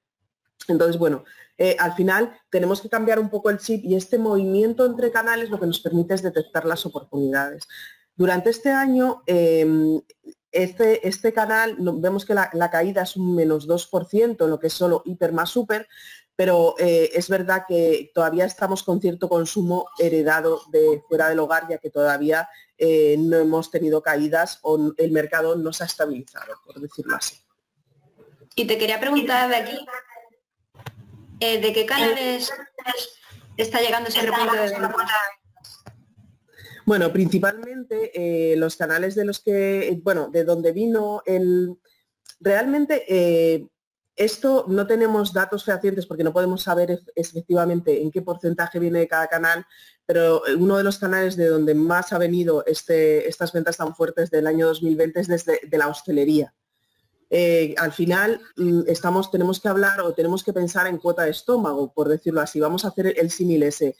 Entonces, 0.68 0.98
bueno, 0.98 1.24
eh, 1.56 1.76
al 1.78 1.94
final 1.94 2.36
tenemos 2.50 2.80
que 2.80 2.88
cambiar 2.88 3.18
un 3.18 3.30
poco 3.30 3.50
el 3.50 3.58
chip 3.58 3.84
y 3.84 3.94
este 3.94 4.18
movimiento 4.18 4.84
entre 4.86 5.10
canales 5.10 5.50
lo 5.50 5.60
que 5.60 5.66
nos 5.66 5.80
permite 5.80 6.14
es 6.14 6.22
detectar 6.22 6.64
las 6.64 6.84
oportunidades. 6.86 7.66
Durante 8.16 8.50
este 8.50 8.70
año, 8.70 9.22
em, 9.26 10.00
este, 10.52 11.06
este, 11.06 11.32
canal, 11.32 11.76
vemos 11.78 12.24
que 12.24 12.34
la, 12.34 12.70
caída 12.70 13.02
es 13.02 13.16
un 13.16 13.34
menos 13.34 13.66
2% 13.66 14.44
en 14.44 14.50
lo 14.50 14.60
que 14.60 14.68
es 14.68 14.72
solo 14.72 15.02
hiper 15.04 15.32
más 15.32 15.50
super, 15.50 15.88
pero 16.36 16.74
eh, 16.78 17.10
es 17.12 17.28
verdad 17.28 17.64
que 17.66 18.10
todavía 18.14 18.44
estamos 18.44 18.82
con 18.82 19.00
cierto 19.00 19.28
consumo 19.28 19.86
heredado 19.98 20.62
de 20.70 21.02
fuera 21.08 21.28
del 21.28 21.40
hogar, 21.40 21.68
ya 21.68 21.78
que 21.78 21.90
todavía 21.90 22.48
eh, 22.78 23.16
no 23.18 23.36
hemos 23.36 23.70
tenido 23.70 24.02
caídas 24.02 24.58
o 24.62 24.92
el 24.96 25.10
mercado 25.10 25.56
no 25.56 25.72
se 25.72 25.84
ha 25.84 25.86
estabilizado, 25.86 26.54
por 26.64 26.80
decirlo 26.80 27.16
así. 27.16 27.36
Y 28.56 28.66
te 28.66 28.78
quería 28.78 29.00
preguntar 29.00 29.48
de 29.48 29.56
aquí, 29.56 29.76
eh, 31.40 31.60
¿de 31.60 31.72
qué 31.72 31.86
canales 31.86 32.52
está 33.56 33.80
llegando 33.80 34.08
ese 34.08 34.22
repunte 34.22 34.56
de 34.56 34.70
bueno, 36.86 37.12
principalmente 37.12 38.10
eh, 38.14 38.56
los 38.56 38.76
canales 38.76 39.14
de 39.14 39.24
los 39.24 39.40
que, 39.40 39.98
bueno, 40.02 40.28
de 40.30 40.44
donde 40.44 40.72
vino 40.72 41.22
el... 41.24 41.78
Realmente 42.40 43.04
eh, 43.08 43.66
esto 44.16 44.66
no 44.68 44.86
tenemos 44.86 45.32
datos 45.32 45.64
fehacientes 45.64 46.06
porque 46.06 46.24
no 46.24 46.32
podemos 46.32 46.62
saber 46.62 47.00
efectivamente 47.14 48.02
en 48.02 48.10
qué 48.10 48.20
porcentaje 48.20 48.78
viene 48.78 48.98
de 49.00 49.08
cada 49.08 49.28
canal, 49.28 49.66
pero 50.04 50.42
uno 50.58 50.76
de 50.76 50.84
los 50.84 50.98
canales 50.98 51.36
de 51.36 51.46
donde 51.46 51.74
más 51.74 52.12
ha 52.12 52.18
venido 52.18 52.64
este, 52.66 53.26
estas 53.28 53.52
ventas 53.52 53.78
tan 53.78 53.94
fuertes 53.94 54.30
del 54.30 54.46
año 54.46 54.66
2020 54.66 55.20
es 55.20 55.26
desde 55.26 55.60
de 55.66 55.78
la 55.78 55.88
hostelería. 55.88 56.54
Eh, 57.36 57.74
al 57.78 57.90
final 57.90 58.40
mm, 58.56 58.82
tenemos 59.32 59.58
que 59.58 59.66
hablar 59.66 60.00
o 60.02 60.14
tenemos 60.14 60.44
que 60.44 60.52
pensar 60.52 60.86
en 60.86 60.98
cuota 60.98 61.24
de 61.24 61.32
estómago, 61.32 61.92
por 61.92 62.08
decirlo 62.08 62.40
así. 62.40 62.60
Vamos 62.60 62.84
a 62.84 62.88
hacer 62.88 63.12
el 63.18 63.28
símil 63.32 63.64
ese. 63.64 63.96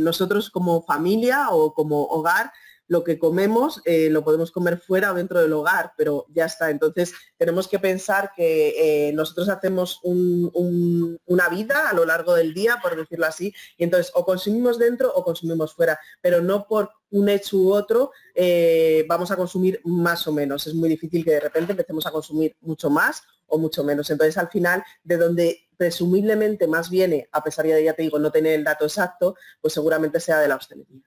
nosotros 0.00 0.50
como 0.50 0.82
familia 0.82 1.48
o 1.52 1.72
como 1.72 2.04
hogar 2.04 2.52
lo 2.86 3.04
que 3.04 3.18
comemos 3.18 3.80
eh, 3.84 4.08
lo 4.10 4.24
podemos 4.24 4.50
comer 4.50 4.78
fuera 4.78 5.12
o 5.12 5.14
dentro 5.14 5.40
del 5.40 5.52
hogar, 5.52 5.92
pero 5.96 6.26
ya 6.28 6.46
está. 6.46 6.70
Entonces 6.70 7.14
tenemos 7.36 7.68
que 7.68 7.78
pensar 7.78 8.32
que 8.36 9.08
eh, 9.08 9.12
nosotros 9.12 9.48
hacemos 9.48 10.00
una 10.02 11.48
vida 11.48 11.88
a 11.88 11.94
lo 11.94 12.04
largo 12.04 12.34
del 12.34 12.54
día, 12.54 12.78
por 12.82 12.96
decirlo 12.96 13.26
así, 13.26 13.54
y 13.76 13.84
entonces 13.84 14.12
o 14.14 14.24
consumimos 14.24 14.78
dentro 14.78 15.12
o 15.14 15.24
consumimos 15.24 15.74
fuera, 15.74 15.98
pero 16.20 16.42
no 16.42 16.66
por 16.66 16.90
un 17.10 17.28
hecho 17.28 17.56
u 17.56 17.72
otro 17.72 18.10
eh, 18.34 19.04
vamos 19.08 19.30
a 19.30 19.36
consumir 19.36 19.80
más 19.84 20.26
o 20.26 20.32
menos. 20.32 20.66
Es 20.66 20.74
muy 20.74 20.88
difícil 20.88 21.24
que 21.24 21.32
de 21.32 21.40
repente 21.40 21.72
empecemos 21.72 22.06
a 22.06 22.10
consumir 22.10 22.56
mucho 22.60 22.90
más 22.90 23.22
o 23.46 23.58
mucho 23.58 23.84
menos. 23.84 24.10
Entonces 24.10 24.36
al 24.36 24.48
final, 24.48 24.82
de 25.04 25.16
donde 25.16 25.68
presumiblemente 25.76 26.66
más 26.66 26.90
viene, 26.90 27.28
a 27.32 27.42
pesar 27.42 27.66
de, 27.66 27.84
ya 27.84 27.94
te 27.94 28.02
digo, 28.02 28.18
no 28.18 28.30
tener 28.30 28.54
el 28.54 28.64
dato 28.64 28.84
exacto, 28.84 29.36
pues 29.60 29.74
seguramente 29.74 30.20
sea 30.20 30.40
de 30.40 30.48
la 30.48 30.56
hostelería. 30.56 31.02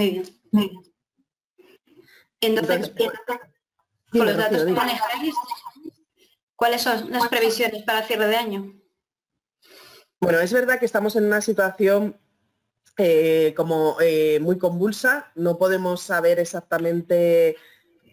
Muy 0.00 0.10
bien, 0.12 0.24
muy 0.50 0.68
bien. 0.70 0.82
Entonces, 2.40 2.90
los 4.12 4.36
datos 4.38 4.64
que 4.64 4.72
manejáis, 4.72 5.34
¿cuáles 6.56 6.80
son 6.80 7.10
las 7.10 7.28
previsiones 7.28 7.82
para 7.82 8.02
cierre 8.06 8.26
de 8.28 8.36
año? 8.36 8.80
Bueno, 10.18 10.40
es 10.40 10.54
verdad 10.54 10.78
que 10.78 10.86
estamos 10.86 11.16
en 11.16 11.26
una 11.26 11.42
situación 11.42 12.18
eh, 12.96 13.52
como 13.54 13.98
eh, 14.00 14.38
muy 14.40 14.56
convulsa, 14.56 15.32
no 15.34 15.58
podemos 15.58 16.00
saber 16.00 16.38
exactamente 16.38 17.58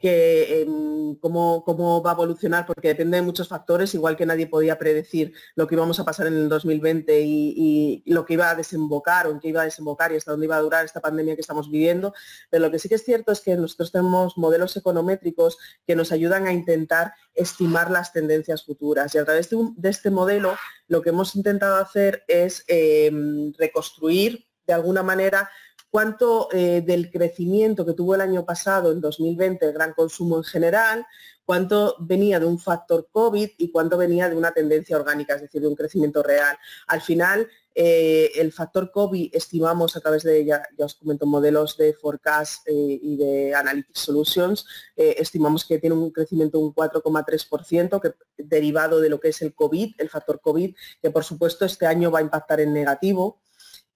em, 0.02 1.16
cómo, 1.16 1.64
cómo, 1.64 2.02
va 2.04 2.12
a 2.12 2.14
evolucionar, 2.14 2.66
porque 2.66 2.90
depende 2.90 3.18
de 3.18 3.24
muchos 3.24 3.48
factores, 3.48 3.94
igual 3.96 4.16
que 4.16 4.26
nadie 4.26 4.48
podía 4.48 4.78
predecir 4.78 5.34
lo 5.56 5.68
que 5.68 5.76
íbamos 5.76 6.00
a 6.00 6.06
pasar 6.06 6.28
en 6.28 6.34
el 6.34 6.50
2020 6.50 7.22
y, 7.22 8.04
lo 8.06 8.26
que 8.26 8.34
iba 8.34 8.50
a 8.50 8.56
desembocar 8.56 9.28
o 9.28 9.32
en 9.32 9.40
qué 9.40 9.50
iba 9.50 9.62
a 9.62 9.66
desembocar 9.66 10.12
y 10.12 10.16
hasta 10.16 10.32
dónde 10.32 10.46
iba 10.46 10.58
a 10.58 10.62
durar 10.62 10.86
esta 10.86 11.02
pandemia 11.02 11.36
que 11.36 11.42
estamos 11.42 11.70
viviendo. 11.70 12.14
Pero 12.50 12.66
lo 12.66 12.72
que 12.72 12.80
sí 12.80 12.90
que 12.90 12.96
es 12.96 13.04
cierto 13.04 13.32
es 13.32 13.42
que 13.42 13.56
nosotros 13.56 13.92
tenemos 13.92 14.38
modelos 14.38 14.76
econométricos 14.78 15.58
que 15.86 15.96
nos 15.96 16.12
ayudan 16.12 16.48
a 16.48 16.54
intentar 16.54 17.14
estimar 17.34 17.92
las 17.92 18.14
tendencias 18.14 18.64
futuras. 18.64 19.14
Y 19.16 19.18
a 19.18 19.26
través 19.26 19.50
de, 19.50 19.90
este 19.90 20.12
modelo 20.12 20.56
lo 20.88 21.02
que 21.02 21.10
hemos 21.10 21.36
intentado 21.36 21.78
hacer 21.78 22.24
es 22.28 22.64
em, 22.68 23.54
reconstruir 23.58 24.48
de 24.68 24.74
alguna 24.74 25.02
manera 25.02 25.50
cuánto 25.90 26.50
eh, 26.52 26.82
del 26.86 27.10
crecimiento 27.10 27.86
que 27.86 27.94
tuvo 27.94 28.16
el 28.16 28.22
año 28.22 28.46
pasado, 28.46 28.92
en 28.92 29.02
2020, 29.02 29.66
el 29.66 29.74
gran 29.74 29.94
consumo 29.94 30.38
en 30.38 30.44
general, 30.44 31.06
cuánto 31.46 31.96
venía 32.00 32.40
de 32.40 32.46
un 32.46 32.60
factor 32.60 33.08
COVID 33.12 33.52
y 33.58 33.72
cuánto 33.72 33.98
venía 33.98 34.30
de 34.30 34.36
una 34.36 34.52
tendencia 34.52 34.98
orgánica, 34.98 35.36
es 35.36 35.42
decir, 35.42 35.62
de 35.62 35.68
un 35.68 35.76
crecimiento 35.76 36.22
real. 36.22 36.58
Al 36.88 37.02
final, 37.02 37.48
eh, 37.74 38.32
el 38.36 38.52
factor 38.52 38.92
COVID 38.92 39.30
estimamos 39.34 39.96
a 39.96 40.02
través 40.02 40.24
de, 40.24 40.44
ya, 40.44 40.62
os 40.78 40.96
comento, 40.96 41.26
modelos 41.26 41.78
de 41.78 41.94
forecast 41.94 42.68
eh, 42.68 43.00
y 43.02 43.16
de 43.16 43.56
Analytics 43.56 44.00
Solutions, 44.00 44.66
estimamos 44.96 45.64
que 45.64 45.80
tiene 45.80 45.96
un 45.96 46.12
crecimiento 46.12 46.58
de 46.58 46.66
un 46.66 46.76
4,3%, 46.76 48.16
derivado 48.38 49.00
de 49.00 49.10
lo 49.10 49.20
que 49.20 49.30
es 49.30 49.42
el 49.42 49.54
COVID, 49.54 49.96
el 50.00 50.10
factor 50.10 50.42
COVID, 50.42 50.76
que 51.02 51.12
por 51.12 51.24
supuesto 51.24 51.64
este 51.64 51.86
año 51.86 52.12
va 52.12 52.20
a 52.20 52.24
impactar 52.24 52.60
en 52.60 52.74
negativo 52.74 53.40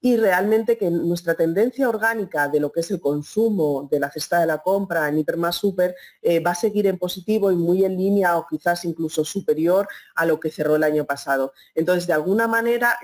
y 0.04 0.18
realmente 0.18 0.78
que 0.78 0.90
nuestra 0.90 1.36
tendencia 1.36 1.88
orgánica 1.88 2.50
de 2.50 2.60
lo 2.60 2.72
que 2.72 2.80
es 2.80 2.90
el 2.90 3.00
consumo 3.00 3.88
de 3.90 4.00
la 4.00 4.10
cesta 4.10 4.40
de 4.40 4.48
la 4.48 4.58
compra 4.58 5.08
en 5.08 5.20
hiper 5.20 5.38
más 5.38 5.56
super 5.56 5.96
eh, 6.24 6.40
va 6.40 6.52
a 6.52 6.56
seguir 6.56 6.88
en 6.88 6.98
positivo 6.98 7.52
y 7.52 7.56
muy 7.56 7.86
en 7.86 7.96
línea 7.96 8.36
o 8.36 8.48
quizás 8.48 8.84
incluso 8.84 9.24
superior 9.24 9.88
a 10.16 10.26
lo 10.26 10.40
que 10.40 10.50
cerró 10.50 10.76
el 10.76 10.84
año 10.84 11.06
pasado. 11.06 11.54
Entonces, 11.76 12.08
de 12.08 12.14
alguna 12.14 12.48
manera, 12.48 12.98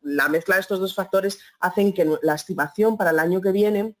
la 0.00 0.28
mezcla 0.28 0.54
de 0.54 0.62
estos 0.62 0.80
dos 0.80 0.94
factores 0.94 1.38
hacen 1.60 1.92
que 1.92 2.16
la 2.22 2.34
estimación 2.34 2.96
para 2.96 3.10
el 3.10 3.18
año 3.18 3.42
que 3.42 3.52
viene 3.52 3.94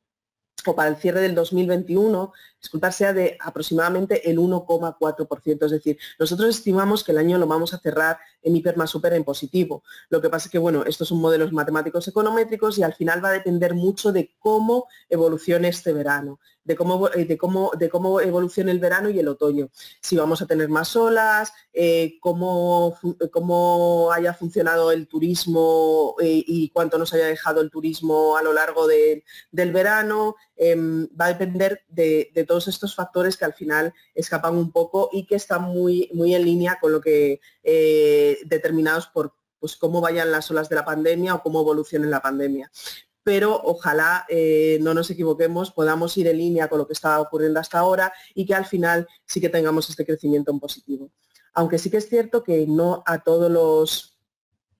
o 0.66 0.74
para 0.74 0.88
el 0.88 0.96
cierre 0.96 1.20
del 1.20 1.34
2021, 1.34 2.32
disculpar, 2.64 2.92
sea 2.92 3.12
de 3.12 3.36
aproximadamente 3.40 4.28
el 4.30 4.38
1,4%. 4.38 5.64
Es 5.64 5.70
decir, 5.70 5.98
nosotros 6.18 6.48
estimamos 6.48 7.04
que 7.04 7.12
el 7.12 7.18
año 7.18 7.38
lo 7.38 7.46
vamos 7.46 7.74
a 7.74 7.78
cerrar 7.78 8.18
en 8.42 8.56
hiper 8.56 8.76
más 8.76 8.90
super 8.90 9.12
en 9.12 9.24
positivo. 9.24 9.82
Lo 10.08 10.20
que 10.20 10.30
pasa 10.30 10.48
es 10.48 10.52
que, 10.52 10.58
bueno, 10.58 10.84
estos 10.84 11.08
son 11.08 11.20
modelos 11.20 11.52
matemáticos 11.52 12.08
econométricos 12.08 12.78
y 12.78 12.82
al 12.82 12.94
final 12.94 13.24
va 13.24 13.28
a 13.28 13.32
depender 13.32 13.74
mucho 13.74 14.12
de 14.12 14.34
cómo 14.38 14.86
evolucione 15.08 15.68
este 15.68 15.92
verano 15.92 16.40
de 16.64 16.76
cómo, 16.76 17.08
eh, 17.10 17.24
de, 17.26 17.38
cómo, 17.38 17.70
de 17.78 17.88
cómo 17.88 18.20
evoluciona 18.20 18.72
el 18.72 18.78
verano 18.78 19.10
y 19.10 19.18
el 19.18 19.28
otoño. 19.28 19.68
Si 20.00 20.16
vamos 20.16 20.40
a 20.42 20.46
tener 20.46 20.68
más 20.68 20.96
olas, 20.96 21.52
eh, 21.72 22.18
cómo, 22.20 22.96
cómo, 23.30 24.10
haya 24.12 24.32
funcionado 24.34 24.90
el 24.90 25.06
turismo 25.06 26.16
eh, 26.20 26.42
y 26.46 26.70
cuánto 26.70 26.98
nos 26.98 27.12
haya 27.12 27.26
dejado 27.26 27.60
el 27.60 27.70
turismo 27.70 28.36
a 28.36 28.42
lo 28.42 28.52
largo 28.52 28.86
del 28.86 29.72
verano. 29.72 30.36
Em, 30.56 31.06
va 31.20 31.26
a 31.26 31.34
depender 31.34 31.84
de, 31.88 32.30
todos 32.54 32.68
estos 32.68 32.94
factores 32.94 33.36
que 33.36 33.44
al 33.44 33.54
final 33.54 33.92
escapan 34.14 34.56
un 34.56 34.70
poco 34.70 35.10
y 35.12 35.26
que 35.26 35.34
están 35.34 35.62
muy, 35.62 36.08
muy 36.14 36.34
en 36.34 36.44
línea 36.44 36.78
con 36.80 36.92
lo 36.92 37.00
que 37.00 37.40
determinados 38.44 39.08
por 39.08 39.34
pues, 39.58 39.76
cómo 39.76 40.00
vayan 40.00 40.30
las 40.30 40.50
olas 40.50 40.68
de 40.68 40.76
la 40.76 40.84
pandemia 40.84 41.34
o 41.34 41.42
cómo 41.42 41.60
evolucione 41.60 42.06
la 42.06 42.20
pandemia 42.20 42.70
pero 43.24 43.58
ojalá 43.64 44.26
eh, 44.28 44.78
no 44.82 44.94
nos 44.94 45.10
equivoquemos, 45.10 45.72
podamos 45.72 46.16
ir 46.18 46.28
en 46.28 46.38
línea 46.38 46.68
con 46.68 46.78
lo 46.78 46.86
que 46.86 46.92
está 46.92 47.20
ocurriendo 47.20 47.58
hasta 47.58 47.78
ahora 47.78 48.12
y 48.34 48.46
que 48.46 48.54
al 48.54 48.66
final 48.66 49.08
sí 49.24 49.40
que 49.40 49.48
tengamos 49.48 49.88
este 49.88 50.04
crecimiento 50.04 50.52
en 50.52 50.60
positivo. 50.60 51.10
Aunque 51.54 51.78
sí 51.78 51.90
que 51.90 51.96
es 51.96 52.08
cierto 52.08 52.44
que 52.44 52.66
no 52.66 53.02
a 53.06 53.22
todos 53.22 53.50
los, 53.50 54.18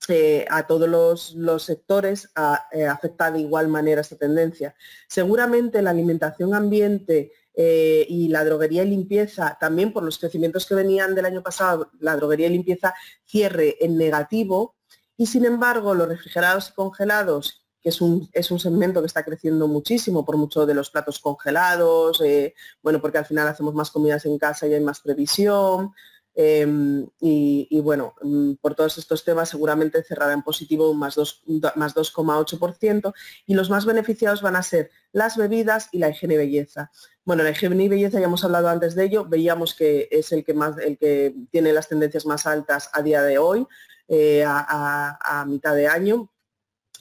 eh, 0.09 0.45
a 0.49 0.67
todos 0.67 0.87
los, 0.87 1.63
sectores 1.63 2.29
eh, 2.71 2.85
afecta 2.85 3.31
de 3.31 3.39
igual 3.39 3.67
manera 3.67 4.01
esta 4.01 4.15
tendencia. 4.15 4.75
Seguramente 5.07 5.81
la 5.81 5.89
alimentación 5.89 6.53
ambiente 6.53 7.31
y 7.57 8.27
la 8.27 8.43
droguería 8.43 8.83
y 8.83 8.89
limpieza, 8.89 9.57
también 9.59 9.93
por 9.93 10.03
los 10.03 10.17
crecimientos 10.17 10.65
que 10.65 10.75
venían 10.75 11.15
del 11.15 11.25
año 11.25 11.41
pasado, 11.41 11.89
la 11.99 12.15
droguería 12.15 12.47
y 12.47 12.51
limpieza 12.51 12.93
cierre 13.25 13.77
en 13.79 13.97
negativo 13.97 14.75
y 15.17 15.27
sin 15.27 15.45
embargo 15.45 15.93
los 15.93 16.07
refrigerados 16.07 16.69
y 16.69 16.73
congelados 16.73 17.65
que 17.85 17.89
es 17.89 18.01
un, 18.01 18.27
es 18.33 18.49
un 18.49 18.59
segmento 18.59 18.99
que 18.99 19.05
está 19.05 19.23
creciendo 19.23 19.67
muchísimo 19.67 20.25
por 20.25 20.37
mucho 20.37 20.65
de 20.65 20.73
los 20.73 20.89
platos 20.89 21.19
congelados, 21.19 22.19
eh, 22.21 22.55
bueno, 22.81 22.99
porque 22.99 23.19
al 23.19 23.27
final 23.27 23.47
hacemos 23.47 23.75
más 23.75 23.91
comidas 23.91 24.25
en 24.25 24.39
casa 24.39 24.65
y 24.65 24.73
hay 24.73 24.81
más 24.81 25.01
previsión. 25.01 25.93
Em, 26.37 27.07
y, 27.21 27.79
bueno, 27.79 28.13
mm, 28.21 28.55
por 28.55 28.75
todos 28.75 28.97
estos 28.97 29.23
temas 29.23 29.49
seguramente 29.49 30.03
cerrará 30.03 30.33
en 30.33 30.43
positivo 30.43 30.91
un 30.91 30.99
más 30.99 31.15
2,8% 31.15 33.13
y 33.45 33.53
los 33.53 33.69
más 33.69 33.85
beneficiados 33.85 34.41
van 34.41 34.57
a 34.57 34.63
ser 34.63 34.91
las 35.13 35.37
bebidas 35.37 35.87
y 35.93 35.99
la 35.99 36.09
higiene 36.09 36.33
y 36.33 36.37
belleza. 36.37 36.91
Bueno, 37.23 37.43
la 37.43 37.51
higiene 37.51 37.85
y 37.85 37.87
belleza 37.87 38.19
ya 38.19 38.25
hemos 38.25 38.43
hablado 38.43 38.67
antes 38.67 38.95
de 38.95 39.05
ello, 39.05 39.25
veíamos 39.25 39.73
que 39.73 40.09
es 40.11 40.33
el 40.33 40.43
que, 40.43 40.53
más, 40.53 40.77
el 40.77 40.97
que 40.97 41.33
tiene 41.51 41.71
las 41.71 41.87
tendencias 41.87 42.25
más 42.25 42.45
altas 42.45 42.89
a 42.91 43.01
día 43.01 43.21
de 43.23 43.37
hoy, 43.37 43.65
eh, 44.09 44.43
a 44.45 45.45
mitad 45.47 45.73
de 45.73 45.87
año, 45.87 46.29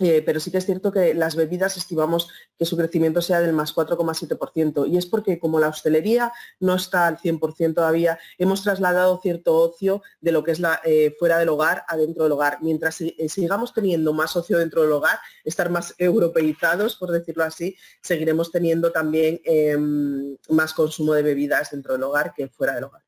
eh, 0.01 0.23
pero 0.25 0.41
sí 0.41 0.51
que 0.51 0.59
es 0.59 0.67
cierto 0.67 0.93
que 0.93 1.15
las 1.15 1.37
bebidas 1.37 1.77
estimamos 1.77 2.29
que 2.59 2.65
su 2.65 2.77
crecimiento 2.77 3.23
sea 3.23 3.41
del 3.41 3.53
más 3.53 3.75
4,7% 3.75 4.89
y 4.91 4.97
es 4.97 5.07
porque 5.07 5.39
como 5.39 5.61
la 5.61 5.69
hostelería 5.69 6.33
no 6.61 6.75
está 6.75 7.07
al 7.07 7.19
100% 7.19 7.75
todavía, 7.75 8.19
hemos 8.39 8.63
trasladado 8.63 9.21
cierto 9.23 9.57
ocio 9.57 10.03
de 10.21 10.33
lo 10.33 10.43
que 10.43 10.53
es 10.53 10.61
la, 10.61 10.81
eh, 10.85 11.15
fuera 11.19 11.39
del 11.39 11.49
hogar 11.49 11.85
a 11.87 11.97
dentro 11.97 12.25
del 12.25 12.33
hogar. 12.33 12.59
Mientras 12.61 13.01
eh, 13.01 13.15
sigamos 13.29 13.73
teniendo 13.73 14.13
más 14.13 14.35
ocio 14.37 14.59
dentro 14.59 14.83
del 14.83 14.93
hogar, 14.93 15.19
estar 15.45 15.71
más 15.71 15.95
europeizados, 15.99 16.97
por 16.97 17.11
decirlo 17.11 17.45
así, 17.45 17.77
seguiremos 18.01 18.51
teniendo 18.51 18.91
también 18.91 19.41
em, 19.45 20.37
más 20.49 20.75
consumo 20.75 21.15
de 21.15 21.23
bebidas 21.23 21.71
dentro 21.71 21.93
del 21.93 22.03
hogar 22.03 22.35
que 22.35 22.49
fuera 22.49 22.75
del 22.75 22.85
hogar. 22.85 23.03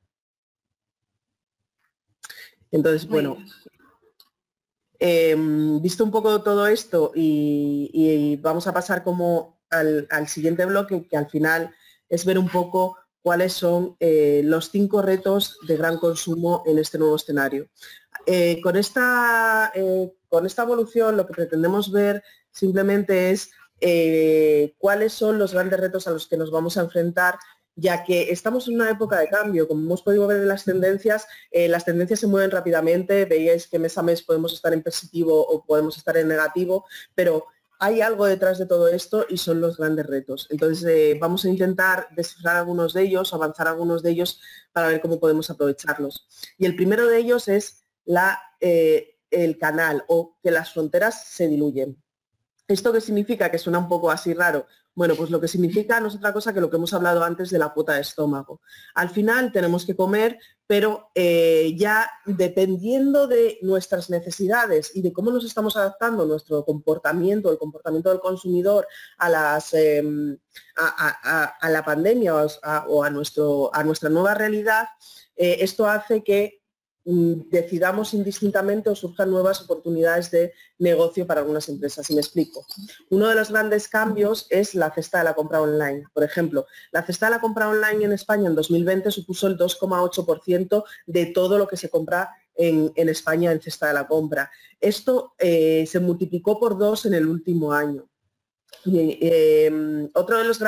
Entonces, 2.70 3.08
bueno, 3.08 3.38
Em, 4.98 5.80
visto 5.82 6.04
un 6.04 6.10
poco 6.10 6.42
todo 6.42 6.66
esto 6.66 7.12
y, 7.14 8.38
vamos 8.42 8.66
a 8.66 8.72
pasar 8.72 9.02
como 9.02 9.58
al, 9.70 10.28
siguiente 10.28 10.64
bloque, 10.64 11.06
que 11.08 11.16
al 11.16 11.28
final 11.28 11.74
es 12.08 12.24
ver 12.24 12.38
un 12.38 12.48
poco 12.48 12.96
cuáles 13.20 13.52
son 13.52 13.96
eh, 14.00 14.42
los 14.44 14.70
cinco 14.70 15.02
retos 15.02 15.58
de 15.66 15.76
gran 15.76 15.98
consumo 15.98 16.62
en 16.66 16.78
este 16.78 16.98
nuevo 16.98 17.16
escenario. 17.16 17.68
Eh, 18.26 18.60
con, 18.62 18.76
esta, 18.76 19.72
eh, 19.74 20.12
con 20.28 20.46
esta 20.46 20.62
evolución 20.62 21.16
lo 21.16 21.26
que 21.26 21.34
pretendemos 21.34 21.92
ver 21.92 22.22
simplemente 22.50 23.30
es 23.30 23.50
cuáles 24.78 25.12
son 25.12 25.38
los 25.38 25.52
grandes 25.52 25.78
retos 25.78 26.06
a 26.06 26.10
los 26.10 26.26
que 26.26 26.38
nos 26.38 26.50
vamos 26.50 26.78
a 26.78 26.80
enfrentar 26.80 27.38
ya 27.76 28.02
que 28.04 28.32
estamos 28.32 28.66
en 28.66 28.74
una 28.74 28.90
época 28.90 29.20
de 29.20 29.28
cambio. 29.28 29.68
Como 29.68 29.82
hemos 29.82 30.02
podido 30.02 30.26
ver 30.26 30.38
en 30.38 30.48
las 30.48 30.64
tendencias, 30.64 31.26
eh, 31.50 31.68
las 31.68 31.84
tendencias 31.84 32.20
se 32.20 32.26
mueven 32.26 32.50
rápidamente, 32.50 33.26
veíais 33.26 33.68
que 33.68 33.78
mes 33.78 33.96
a 33.98 34.02
mes 34.02 34.22
podemos 34.22 34.52
estar 34.54 34.72
en 34.72 34.82
positivo 34.82 35.46
o 35.46 35.64
podemos 35.64 35.96
estar 35.96 36.16
en 36.16 36.28
negativo, 36.28 36.86
pero 37.14 37.46
hay 37.78 38.00
algo 38.00 38.24
detrás 38.24 38.58
de 38.58 38.64
todo 38.64 38.88
esto 38.88 39.26
y 39.28 39.36
son 39.36 39.60
los 39.60 39.76
grandes 39.76 40.06
retos. 40.06 40.48
Entonces 40.50 40.84
eh, 40.88 41.18
vamos 41.20 41.44
a 41.44 41.50
intentar 41.50 42.08
descifrar 42.16 42.56
algunos 42.56 42.94
de 42.94 43.02
ellos, 43.02 43.34
avanzar 43.34 43.68
algunos 43.68 44.02
de 44.02 44.10
ellos 44.10 44.40
para 44.72 44.88
ver 44.88 45.00
cómo 45.00 45.20
podemos 45.20 45.50
aprovecharlos. 45.50 46.26
Y 46.58 46.64
el 46.64 46.74
primero 46.74 47.06
de 47.06 47.18
ellos 47.18 47.48
es 47.48 47.84
eh, 48.60 49.18
el 49.30 49.58
canal 49.58 50.04
o 50.08 50.38
que 50.42 50.50
las 50.50 50.72
fronteras 50.72 51.24
se 51.26 51.48
diluyen. 51.48 52.02
¿Esto 52.68 52.92
qué 52.92 53.00
significa? 53.00 53.50
Que 53.50 53.58
suena 53.58 53.78
un 53.78 53.88
poco 53.88 54.10
así 54.10 54.32
raro. 54.32 54.66
Bueno, 54.96 55.14
pues 55.14 55.28
lo 55.28 55.38
que 55.42 55.46
significa 55.46 56.00
no 56.00 56.08
es 56.08 56.14
otra 56.14 56.32
cosa 56.32 56.54
que 56.54 56.60
lo 56.60 56.70
que 56.70 56.76
hemos 56.76 56.94
hablado 56.94 57.22
antes 57.22 57.50
de 57.50 57.58
la 57.58 57.68
cuota 57.68 57.92
de 57.92 58.00
estómago. 58.00 58.62
Al 58.94 59.10
final 59.10 59.52
tenemos 59.52 59.84
que 59.84 59.94
comer, 59.94 60.38
pero 60.66 61.10
eh, 61.14 61.74
ya 61.76 62.10
dependiendo 62.24 63.26
de 63.26 63.58
nuestras 63.60 64.08
necesidades 64.08 64.96
y 64.96 65.02
de 65.02 65.12
cómo 65.12 65.30
nos 65.30 65.44
estamos 65.44 65.76
adaptando 65.76 66.24
nuestro 66.24 66.64
comportamiento, 66.64 67.52
el 67.52 67.58
comportamiento 67.58 68.08
del 68.08 68.20
consumidor 68.20 68.88
a, 69.18 69.58
em, 69.72 70.38
la 70.76 71.84
pandemia 71.84 72.34
o, 72.88 73.04
a, 73.04 73.10
nuestra 73.10 74.08
nueva 74.08 74.32
realidad, 74.32 74.86
eh, 75.36 75.58
esto 75.60 75.86
hace 75.86 76.24
que 76.24 76.62
decidamos 77.06 78.14
indistintamente 78.14 78.90
o 78.90 78.96
surjan 78.96 79.30
nuevas 79.30 79.62
oportunidades 79.62 80.30
de 80.32 80.52
negocio 80.78 81.24
para 81.24 81.40
algunas 81.40 81.68
empresas. 81.68 82.10
Y 82.10 82.14
me 82.14 82.20
explico. 82.20 82.66
Uno 83.10 83.28
de 83.28 83.36
los 83.36 83.50
grandes 83.50 83.86
cambios 83.86 84.46
es 84.50 84.74
la 84.74 84.90
cesta 84.90 85.18
de 85.18 85.24
la 85.24 85.34
compra 85.34 85.62
online. 85.62 86.04
Por 86.12 86.24
ejemplo, 86.24 86.66
la 86.90 87.04
cesta 87.04 87.26
de 87.26 87.30
la 87.30 87.40
compra 87.40 87.68
online 87.68 88.04
en 88.04 88.12
España 88.12 88.48
en 88.48 88.56
2020 88.56 89.12
supuso 89.12 89.46
el 89.46 89.56
2,8% 89.56 90.84
de 91.06 91.26
todo 91.26 91.58
lo 91.58 91.68
que 91.68 91.76
se 91.76 91.88
compra 91.88 92.30
en, 92.56 92.92
España 93.08 93.52
en 93.52 93.60
cesta 93.60 93.86
de 93.86 93.94
la 93.94 94.08
compra. 94.08 94.50
Esto 94.80 95.34
eh, 95.38 95.86
se 95.86 96.00
multiplicó 96.00 96.58
por 96.58 96.76
dos 96.76 97.06
en 97.06 97.14
el 97.14 97.28
último 97.28 97.72
año. 97.72 98.08
Em, 98.84 100.08
otro, 100.14 100.38
de 100.38 100.44
los 100.44 100.60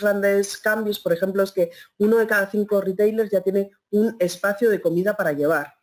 grandes, 0.00 0.58
cambios, 0.58 1.00
por 1.00 1.12
ejemplo, 1.12 1.42
es 1.42 1.52
que 1.52 1.70
uno 1.98 2.18
de 2.18 2.26
cada 2.26 2.50
cinco 2.50 2.80
retailers 2.80 3.30
ya 3.30 3.42
tiene 3.42 3.70
un 3.90 4.16
espacio 4.18 4.70
de 4.70 4.80
comida 4.80 5.16
para 5.16 5.32
llevar. 5.32 5.74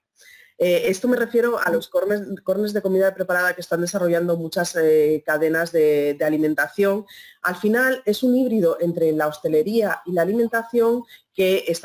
Eh, 0.57 0.83
esto 0.89 1.07
me 1.07 1.17
refiero 1.17 1.59
a 1.59 1.69
los 1.71 1.89
cornes, 1.89 2.73
de 2.73 2.81
comida 2.81 3.13
preparada 3.13 3.53
que 3.53 3.61
están 3.61 3.81
desarrollando 3.81 4.37
muchas 4.37 4.75
eh, 4.75 5.23
cadenas 5.25 5.71
de, 5.71 6.17
alimentación. 6.23 7.05
Al 7.41 7.55
final 7.55 8.01
es 8.05 8.23
un 8.23 8.35
híbrido 8.35 8.77
entre 8.79 9.11
la 9.11 9.27
hostelería 9.27 10.01
y 10.05 10.13
la 10.13 10.21
alimentación 10.21 11.03
que 11.33 11.65
eh, 11.67 11.75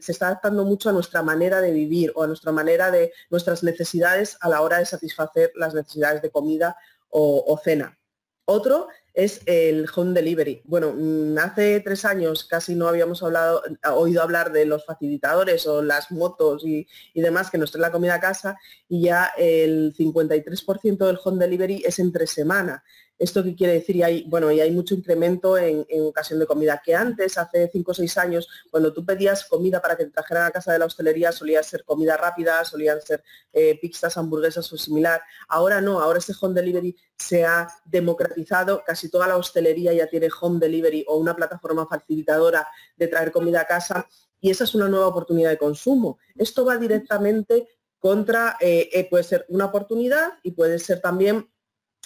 se 0.00 0.12
está 0.12 0.28
adaptando 0.28 0.64
mucho 0.64 0.88
a 0.88 0.92
nuestra 0.92 1.22
manera 1.22 1.60
de 1.60 1.72
vivir 1.72 2.12
o 2.14 2.22
a 2.22 2.26
nuestra 2.26 2.50
manera 2.50 2.90
de 2.90 3.12
nuestras 3.30 3.62
necesidades 3.62 4.36
a 4.40 4.48
la 4.48 4.62
hora 4.62 4.78
de 4.78 4.86
satisfacer 4.86 5.52
las 5.54 5.74
necesidades 5.74 6.22
de 6.22 6.30
comida 6.30 6.76
o 7.14 7.60
cena. 7.62 7.98
Otro 8.44 8.88
es 9.14 9.42
el 9.46 9.86
home 9.94 10.14
delivery. 10.14 10.62
Bueno, 10.64 10.92
mm, 10.96 11.38
hace 11.38 11.80
tres 11.80 12.04
años 12.04 12.44
casi 12.44 12.74
no 12.74 12.88
habíamos 12.88 13.22
hablado, 13.22 13.62
oído 13.94 14.22
hablar 14.22 14.52
de 14.52 14.64
los 14.64 14.84
facilitadores 14.84 15.66
o 15.66 15.82
las 15.82 16.10
motos 16.10 16.64
y, 16.64 16.86
demás 17.14 17.50
que 17.50 17.58
nos 17.58 17.70
traen 17.70 17.82
la 17.82 17.92
comida 17.92 18.14
a 18.14 18.20
casa 18.20 18.56
y 18.88 19.02
ya 19.02 19.30
el 19.36 19.94
53% 19.94 21.06
del 21.06 21.18
home 21.22 21.44
delivery 21.44 21.82
es 21.86 21.98
entre 21.98 22.26
semana. 22.26 22.82
¿Esto 23.22 23.44
qué 23.44 23.54
quiere 23.54 23.74
decir? 23.74 23.94
Y 23.94 24.02
hay, 24.02 24.24
bueno, 24.24 24.50
y 24.50 24.60
hay 24.60 24.72
mucho 24.72 24.96
incremento 24.96 25.56
en, 25.56 25.86
ocasión 26.08 26.40
de 26.40 26.46
comida, 26.46 26.82
que 26.84 26.92
antes, 26.96 27.38
hace 27.38 27.70
5 27.72 27.92
o 27.92 27.94
6 27.94 28.18
años, 28.18 28.48
cuando 28.68 28.92
tú 28.92 29.06
pedías 29.06 29.44
comida 29.44 29.80
para 29.80 29.96
que 29.96 30.06
te 30.06 30.10
trajeran 30.10 30.46
a 30.46 30.50
casa 30.50 30.72
de 30.72 30.80
la 30.80 30.86
hostelería, 30.86 31.30
solía 31.30 31.62
ser 31.62 31.84
comida 31.84 32.16
rápida, 32.16 32.64
solían 32.64 33.00
ser 33.00 33.22
eh, 33.52 33.78
pizzas, 33.80 34.16
hamburguesas 34.16 34.72
o 34.72 34.76
similar. 34.76 35.22
Ahora 35.46 35.80
no, 35.80 36.00
ahora 36.00 36.18
este 36.18 36.32
home 36.40 36.60
delivery 36.60 36.96
se 37.16 37.44
ha 37.44 37.68
democratizado, 37.84 38.82
casi 38.84 39.08
toda 39.08 39.28
la 39.28 39.36
hostelería 39.36 39.92
ya 39.92 40.08
tiene 40.08 40.28
home 40.40 40.58
delivery 40.58 41.04
o 41.06 41.16
una 41.16 41.36
plataforma 41.36 41.86
facilitadora 41.86 42.66
de 42.96 43.06
traer 43.06 43.30
comida 43.30 43.60
a 43.60 43.66
casa 43.66 44.08
y 44.40 44.50
esa 44.50 44.64
es 44.64 44.74
una 44.74 44.88
nueva 44.88 45.06
oportunidad 45.06 45.50
de 45.50 45.58
consumo. 45.58 46.18
Esto 46.34 46.64
va 46.64 46.76
directamente 46.76 47.68
contra, 48.00 48.56
eh, 48.60 48.88
eh, 48.92 49.08
puede 49.08 49.22
ser 49.22 49.46
una 49.48 49.66
oportunidad 49.66 50.32
y 50.42 50.50
puede 50.50 50.80
ser 50.80 51.00
también 51.00 51.51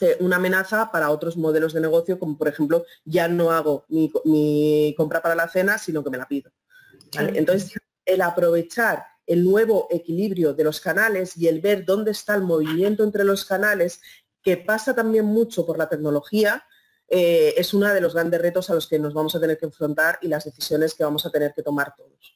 eh, 0.01 0.17
una 0.21 0.37
amenaza 0.37 0.91
para 0.91 1.11
otros 1.11 1.37
modelos 1.37 1.73
de 1.73 1.81
negocio, 1.81 2.19
como 2.19 2.37
por 2.37 2.49
ejemplo, 2.49 2.85
ya 3.05 3.29
no 3.29 3.51
hago 3.51 3.87
mi, 3.89 4.95
compra 4.97 5.23
para 5.23 5.35
la 5.35 5.49
cena, 5.49 5.79
sino 5.79 6.05
que 6.05 6.11
me 6.11 6.19
la 6.19 6.29
pido. 6.29 6.51
Entonces, 7.13 7.73
el 8.05 8.21
aprovechar 8.21 9.05
el 9.27 9.45
nuevo 9.45 9.89
equilibrio 9.91 10.55
de 10.55 10.65
los 10.65 10.81
canales 10.81 11.37
y 11.37 11.49
el 11.49 11.61
ver 11.61 11.85
dónde 11.85 12.13
está 12.13 12.35
el 12.35 12.43
movimiento 12.43 13.03
entre 13.03 13.25
los 13.25 13.45
canales, 13.45 14.01
que 14.43 14.57
pasa 14.57 14.95
también 14.95 15.25
mucho 15.25 15.67
por 15.67 15.79
la 15.79 15.89
tecnología, 15.89 16.65
eh, 17.09 17.55
es 17.57 17.73
uno 17.75 17.93
de 17.93 18.01
los 18.01 18.15
grandes 18.15 18.41
retos 18.41 18.71
a 18.71 18.75
los 18.75 18.87
que 18.87 18.99
nos 18.99 19.15
vamos 19.15 19.35
a 19.35 19.41
tener 19.41 19.59
que 19.59 19.67
enfrentar 19.67 20.19
y 20.23 20.29
las 20.29 20.45
decisiones 20.45 20.95
que 20.95 21.05
vamos 21.05 21.25
a 21.27 21.31
tener 21.31 21.53
que 21.55 21.63
tomar 21.63 21.95
todos. 21.97 22.36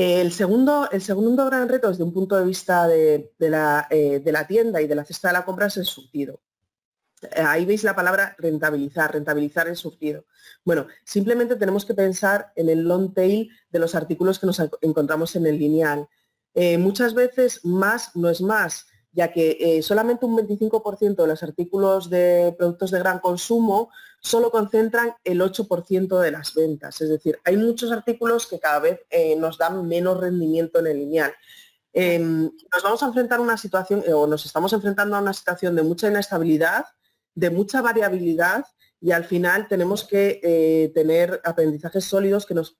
El 0.00 0.30
segundo, 0.30 0.88
el 0.92 1.02
segundo 1.02 1.44
gran 1.46 1.68
reto 1.68 1.88
desde 1.88 2.04
un 2.04 2.12
punto 2.12 2.36
de 2.36 2.44
vista 2.44 2.86
de, 2.86 3.32
la, 3.40 3.88
eh, 3.90 4.20
de, 4.20 4.30
la, 4.30 4.46
tienda 4.46 4.80
y 4.80 4.86
de 4.86 4.94
la 4.94 5.04
cesta 5.04 5.26
de 5.26 5.34
la 5.34 5.44
compra 5.44 5.66
es 5.66 5.76
el 5.76 5.86
surtido. 5.86 6.40
Ahí 7.34 7.64
veis 7.64 7.82
la 7.82 7.96
palabra 7.96 8.36
rentabilizar, 8.38 9.12
rentabilizar 9.12 9.66
el 9.66 9.74
surtido. 9.74 10.26
Bueno, 10.64 10.86
simplemente 11.02 11.56
tenemos 11.56 11.84
que 11.84 11.94
pensar 11.94 12.52
en 12.54 12.68
el 12.68 12.84
long 12.84 13.12
tail 13.12 13.50
de 13.70 13.78
los 13.80 13.96
artículos 13.96 14.38
que 14.38 14.46
nos 14.46 14.62
encontramos 14.82 15.34
en 15.34 15.46
el 15.46 15.58
lineal. 15.58 16.08
Eh, 16.54 16.78
muchas 16.78 17.12
veces 17.12 17.64
más 17.64 18.14
no 18.14 18.28
es 18.28 18.40
más 18.40 18.86
ya 19.12 19.32
que 19.32 19.56
eh, 19.60 19.82
solamente 19.82 20.26
un 20.26 20.36
25% 20.36 21.16
de 21.16 21.26
los 21.26 21.42
artículos 21.42 22.08
de 22.08 22.54
productos 22.56 22.92
de 22.92 23.00
gran 23.00 23.18
consumo 23.18 23.90
solo 24.20 24.50
concentran 24.50 25.14
el 25.24 25.40
8% 25.40 26.20
de 26.20 26.30
las 26.30 26.54
ventas. 26.54 27.00
Es 27.00 27.08
decir, 27.08 27.38
hay 27.44 27.56
muchos 27.56 27.92
artículos 27.92 28.46
que 28.46 28.58
cada 28.58 28.80
vez 28.80 29.00
eh, 29.10 29.36
nos 29.36 29.58
dan 29.58 29.86
menos 29.86 30.18
rendimiento 30.18 30.80
en 30.80 30.86
el 30.86 30.98
lineal. 30.98 31.32
Em, 31.92 32.42
nos 32.42 32.82
vamos 32.82 33.02
a 33.02 33.06
enfrentar 33.06 33.38
a 33.38 33.42
una 33.42 33.56
situación, 33.56 34.04
o 34.12 34.26
nos 34.26 34.44
estamos 34.44 34.72
enfrentando 34.72 35.16
a 35.16 35.20
una 35.20 35.32
situación 35.32 35.74
de 35.74 35.82
mucha 35.82 36.08
inestabilidad, 36.08 36.86
de 37.34 37.50
mucha 37.50 37.80
variabilidad 37.82 38.64
y 39.00 39.12
al 39.12 39.24
final 39.24 39.68
tenemos 39.68 40.04
que 40.04 40.40
eh, 40.42 40.90
tener 40.94 41.40
aprendizajes 41.44 42.04
sólidos 42.04 42.46
que 42.46 42.54
nos 42.54 42.78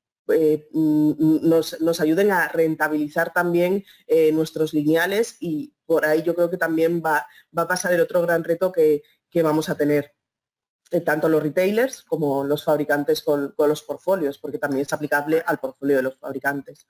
nos, 0.75 2.01
ayuden 2.03 2.33
a 2.33 2.49
rentabilizar 2.49 3.33
también 3.33 3.83
nuestros 4.35 4.75
lineales 4.75 5.39
y 5.41 5.73
por 5.89 6.05
ahí 6.05 6.23
yo 6.23 6.35
creo 6.35 6.51
que 6.51 6.59
también 6.59 7.03
va, 7.03 7.27
a 7.57 7.67
pasar 7.67 7.95
el 7.95 8.03
otro 8.03 8.21
gran 8.21 8.45
reto 8.45 8.71
que, 8.71 9.03
vamos 9.43 9.71
a 9.71 9.75
tener 9.75 10.05
eh, 10.05 10.18
tanto 11.05 11.29
los 11.29 11.43
retailers 11.43 12.03
como 12.03 12.45
los 12.45 12.65
fabricantes 12.65 13.23
con, 13.23 13.55
los 13.57 13.83
portfolios, 13.83 14.39
porque 14.39 14.59
también 14.59 14.83
es 14.83 14.93
aplicable 14.93 15.43
al 15.47 15.59
portfolio 15.59 15.97
de 15.97 16.03
los 16.03 16.17
fabricantes. 16.17 16.87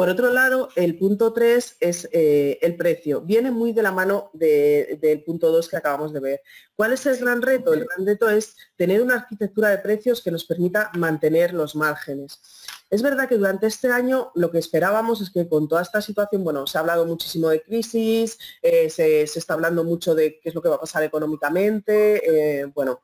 Por 0.00 0.08
otro 0.08 0.32
lado, 0.32 0.70
el 0.76 0.96
punto 0.96 1.34
3 1.34 1.76
es 1.78 2.08
eh, 2.10 2.58
el 2.62 2.74
precio. 2.76 3.20
Viene 3.20 3.50
muy 3.50 3.74
de 3.74 3.82
la 3.82 3.92
mano 3.92 4.30
del 4.32 5.22
punto 5.24 5.52
2 5.52 5.68
que 5.68 5.76
acabamos 5.76 6.14
de 6.14 6.20
ver. 6.20 6.40
¿Cuál 6.74 6.94
es 6.94 7.04
el 7.04 7.18
gran 7.18 7.42
reto? 7.42 7.74
El 7.74 7.84
gran 7.84 8.06
reto 8.06 8.30
es 8.30 8.56
tener 8.76 9.02
una 9.02 9.16
arquitectura 9.16 9.68
de 9.68 9.76
precios 9.76 10.22
que 10.22 10.30
nos 10.30 10.46
permita 10.46 10.90
mantener 10.94 11.52
los 11.52 11.76
márgenes. 11.76 12.40
Es 12.88 13.02
verdad 13.02 13.28
que 13.28 13.36
durante 13.36 13.66
este 13.66 13.92
año 13.92 14.32
lo 14.34 14.50
que 14.50 14.56
esperábamos 14.56 15.20
es 15.20 15.28
que 15.28 15.46
con 15.46 15.68
toda 15.68 15.82
esta 15.82 16.00
situación, 16.00 16.44
bueno, 16.44 16.66
se 16.66 16.78
ha 16.78 16.80
hablado 16.80 17.04
muchísimo 17.04 17.50
de 17.50 17.60
crisis, 17.60 18.38
eh, 18.62 18.88
se, 18.88 19.24
está 19.24 19.52
hablando 19.52 19.84
mucho 19.84 20.14
de 20.14 20.40
qué 20.40 20.48
es 20.48 20.54
lo 20.54 20.62
que 20.62 20.70
va 20.70 20.76
a 20.76 20.80
pasar 20.80 21.02
económicamente, 21.02 22.62
eh, 22.62 22.64
bueno, 22.74 23.02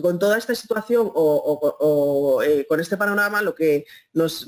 con 0.00 0.18
toda 0.18 0.36
esta 0.36 0.54
situación 0.54 1.10
o, 1.14 2.42
eh, 2.44 2.66
con 2.68 2.80
este 2.80 2.96
panorama 2.96 3.40
lo 3.42 3.54
que 3.54 3.86
nos, 4.12 4.46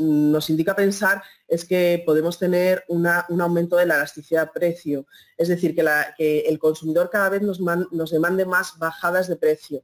indica 0.51 0.77
pensar 0.77 1.23
es 1.47 1.65
que 1.65 2.03
podemos 2.05 2.39
tener 2.39 2.85
un 2.89 3.07
aumento 3.07 3.77
de 3.77 3.87
la 3.87 3.97
elasticidad 3.97 4.53
precio, 4.53 5.07
es 5.37 5.49
decir, 5.49 5.75
que, 5.75 6.41
el 6.41 6.59
consumidor 6.59 7.09
cada 7.11 7.29
vez 7.29 7.43
nos, 7.43 7.61
nos 7.61 8.11
demande 8.11 8.45
más 8.45 8.79
bajadas 8.79 9.29
de 9.29 9.37
precio. 9.37 9.83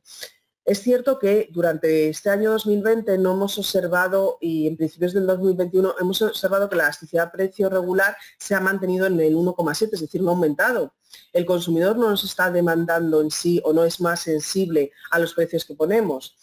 Es 0.64 0.80
cierto 0.82 1.18
que 1.18 1.50
durante 1.52 2.08
este 2.08 2.30
año 2.30 2.52
2020 2.52 3.18
no 3.18 3.32
hemos 3.32 3.58
observado, 3.58 4.38
y 4.40 4.66
en 4.66 4.78
principios 4.78 5.12
del 5.12 5.26
2021 5.26 5.96
hemos 6.00 6.22
observado 6.22 6.70
que 6.70 6.76
la 6.76 6.84
elasticidad 6.84 7.30
precio 7.30 7.68
regular 7.68 8.16
se 8.38 8.54
ha 8.54 8.60
mantenido 8.60 9.06
en 9.06 9.20
el 9.20 9.34
1,7, 9.34 9.90
es 9.92 10.00
decir, 10.00 10.22
no 10.22 10.30
ha 10.30 10.34
aumentado. 10.34 10.94
El 11.34 11.44
consumidor 11.44 11.98
no 11.98 12.08
nos 12.08 12.24
está 12.24 12.50
demandando 12.50 13.20
en 13.20 13.30
sí 13.30 13.60
o 13.62 13.74
no 13.74 13.84
es 13.84 14.00
más 14.00 14.20
sensible 14.20 14.90
a 15.10 15.18
los 15.18 15.34
precios 15.34 15.66
que 15.66 15.74
ponemos. 15.74 16.34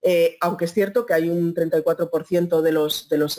Eh, 0.00 0.38
aunque 0.40 0.66
es 0.66 0.72
cierto 0.72 1.04
que 1.04 1.14
hay 1.14 1.28
un 1.28 1.54
34% 1.54 2.62
de 2.62 2.72
los, 2.72 3.08
de 3.08 3.18
los 3.18 3.36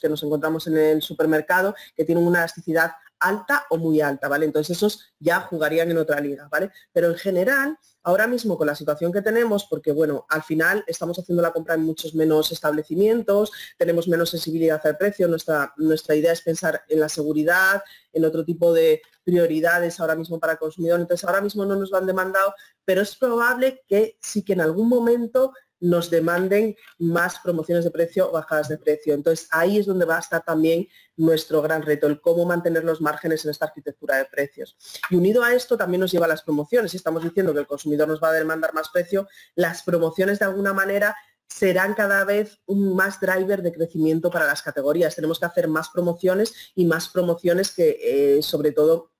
que 0.00 0.08
nos 0.08 0.22
encontramos 0.22 0.66
en 0.68 0.78
el 0.78 1.02
supermercado 1.02 1.74
que 1.94 2.04
tienen 2.04 2.26
una 2.26 2.38
elasticidad 2.38 2.92
alta 3.18 3.66
o 3.70 3.76
muy 3.76 4.00
alta, 4.00 4.28
¿vale? 4.28 4.46
Entonces 4.46 4.76
esos 4.76 5.12
ya 5.18 5.40
jugarían 5.40 5.90
en 5.90 5.98
otra 5.98 6.20
liga, 6.20 6.48
¿vale? 6.50 6.70
Pero 6.92 7.08
en 7.08 7.16
general, 7.16 7.78
ahora 8.06 8.28
mismo 8.28 8.56
con 8.56 8.68
la 8.68 8.76
situación 8.76 9.12
que 9.12 9.20
tenemos, 9.20 9.64
porque 9.64 9.90
bueno, 9.90 10.26
al 10.28 10.44
final 10.44 10.84
estamos 10.86 11.18
haciendo 11.18 11.42
la 11.42 11.52
compra 11.52 11.74
en 11.74 11.82
muchos 11.82 12.14
menos 12.14 12.52
establecimientos, 12.52 13.50
tenemos 13.76 14.06
menos 14.06 14.30
sensibilidad 14.30 14.80
al 14.86 14.96
precio, 14.96 15.26
nuestra, 15.26 15.74
idea 16.14 16.30
es 16.30 16.40
pensar 16.40 16.82
en 16.88 17.00
la 17.00 17.08
seguridad, 17.08 17.82
en 18.12 18.24
otro 18.24 18.44
tipo 18.44 18.72
de 18.72 19.02
prioridades 19.24 19.98
ahora 19.98 20.14
mismo 20.14 20.38
para 20.38 20.52
el 20.52 20.58
consumidor, 20.60 21.00
entonces 21.00 21.26
ahora 21.26 21.40
mismo 21.40 21.64
no 21.64 21.74
nos 21.74 21.90
lo 21.90 21.96
han 21.96 22.06
demandado, 22.06 22.54
pero 22.84 23.00
es 23.00 23.16
probable 23.16 23.82
que 23.88 24.16
sí 24.22 24.44
que 24.44 24.52
en 24.52 24.60
algún 24.60 24.88
momento 24.88 25.52
nos 25.80 26.10
demanden 26.10 26.76
más 26.98 27.38
promociones 27.40 27.84
de 27.84 27.90
precio 27.90 28.28
o 28.28 28.32
bajadas 28.32 28.68
de 28.68 28.78
precio. 28.78 29.14
Entonces 29.14 29.48
ahí 29.50 29.78
es 29.78 29.86
donde 29.86 30.04
va 30.04 30.16
a 30.16 30.20
estar 30.20 30.44
también 30.44 30.88
nuestro 31.16 31.62
gran 31.62 31.82
reto, 31.82 32.06
el 32.06 32.20
cómo 32.20 32.44
mantener 32.44 32.84
los 32.84 33.00
márgenes 33.00 33.44
en 33.44 33.50
esta 33.50 33.66
arquitectura 33.66 34.16
de 34.16 34.26
precios. 34.26 34.76
Y 35.10 35.16
unido 35.16 35.42
a 35.42 35.54
esto 35.54 35.76
también 35.76 36.00
nos 36.00 36.12
lleva 36.12 36.26
a 36.26 36.28
las 36.28 36.42
promociones. 36.42 36.90
Si 36.90 36.96
estamos 36.96 37.22
diciendo 37.22 37.52
que 37.52 37.60
el 37.60 37.66
consumidor 37.66 38.08
nos 38.08 38.22
va 38.22 38.28
a 38.28 38.32
demandar 38.32 38.74
más 38.74 38.88
precio, 38.88 39.28
las 39.54 39.82
promociones 39.82 40.38
de 40.38 40.46
alguna 40.46 40.72
manera 40.72 41.16
serán 41.48 41.94
cada 41.94 42.24
vez 42.24 42.58
un 42.66 42.94
más 42.96 43.20
driver 43.20 43.62
de 43.62 43.72
crecimiento 43.72 44.30
para 44.30 44.46
las 44.46 44.62
categorías. 44.62 45.14
Tenemos 45.14 45.38
que 45.38 45.46
hacer 45.46 45.68
más 45.68 45.88
promociones 45.90 46.72
y 46.74 46.84
más 46.84 47.08
promociones 47.08 47.72
que 47.72 47.98
eh, 48.38 48.42
sobre 48.42 48.72
todo 48.72 49.12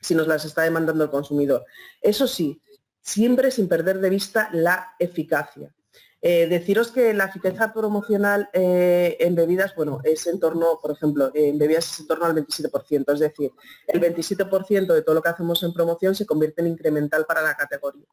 si 0.00 0.14
nos 0.14 0.26
las 0.26 0.44
está 0.44 0.62
demandando 0.62 1.04
el 1.04 1.10
consumidor. 1.10 1.64
Eso 2.00 2.26
sí, 2.26 2.60
siempre 3.00 3.50
sin 3.50 3.68
perder 3.68 4.00
de 4.00 4.10
vista 4.10 4.48
la 4.52 4.94
eficacia. 4.98 5.74
Eh, 6.20 6.48
deciros 6.48 6.90
que 6.90 7.14
la 7.14 7.26
eficacia 7.26 7.72
promocional 7.72 8.50
eh, 8.52 9.16
en 9.20 9.36
bebidas, 9.36 9.74
bueno, 9.76 10.00
es 10.02 10.26
en 10.26 10.40
torno, 10.40 10.78
por 10.82 10.90
ejemplo, 10.90 11.30
en 11.32 11.56
bebidas 11.58 11.92
es 11.92 12.00
en 12.00 12.08
torno 12.08 12.24
al 12.24 12.34
27%, 12.34 13.12
es 13.12 13.20
decir, 13.20 13.52
el 13.86 14.00
27% 14.00 14.94
de 14.94 15.02
todo 15.02 15.14
lo 15.14 15.22
que 15.22 15.28
hacemos 15.28 15.62
en 15.62 15.72
promoción 15.72 16.16
se 16.16 16.26
convierte 16.26 16.60
en 16.60 16.68
incremental 16.68 17.24
para 17.24 17.42
la 17.42 17.56
categoría. 17.56 18.06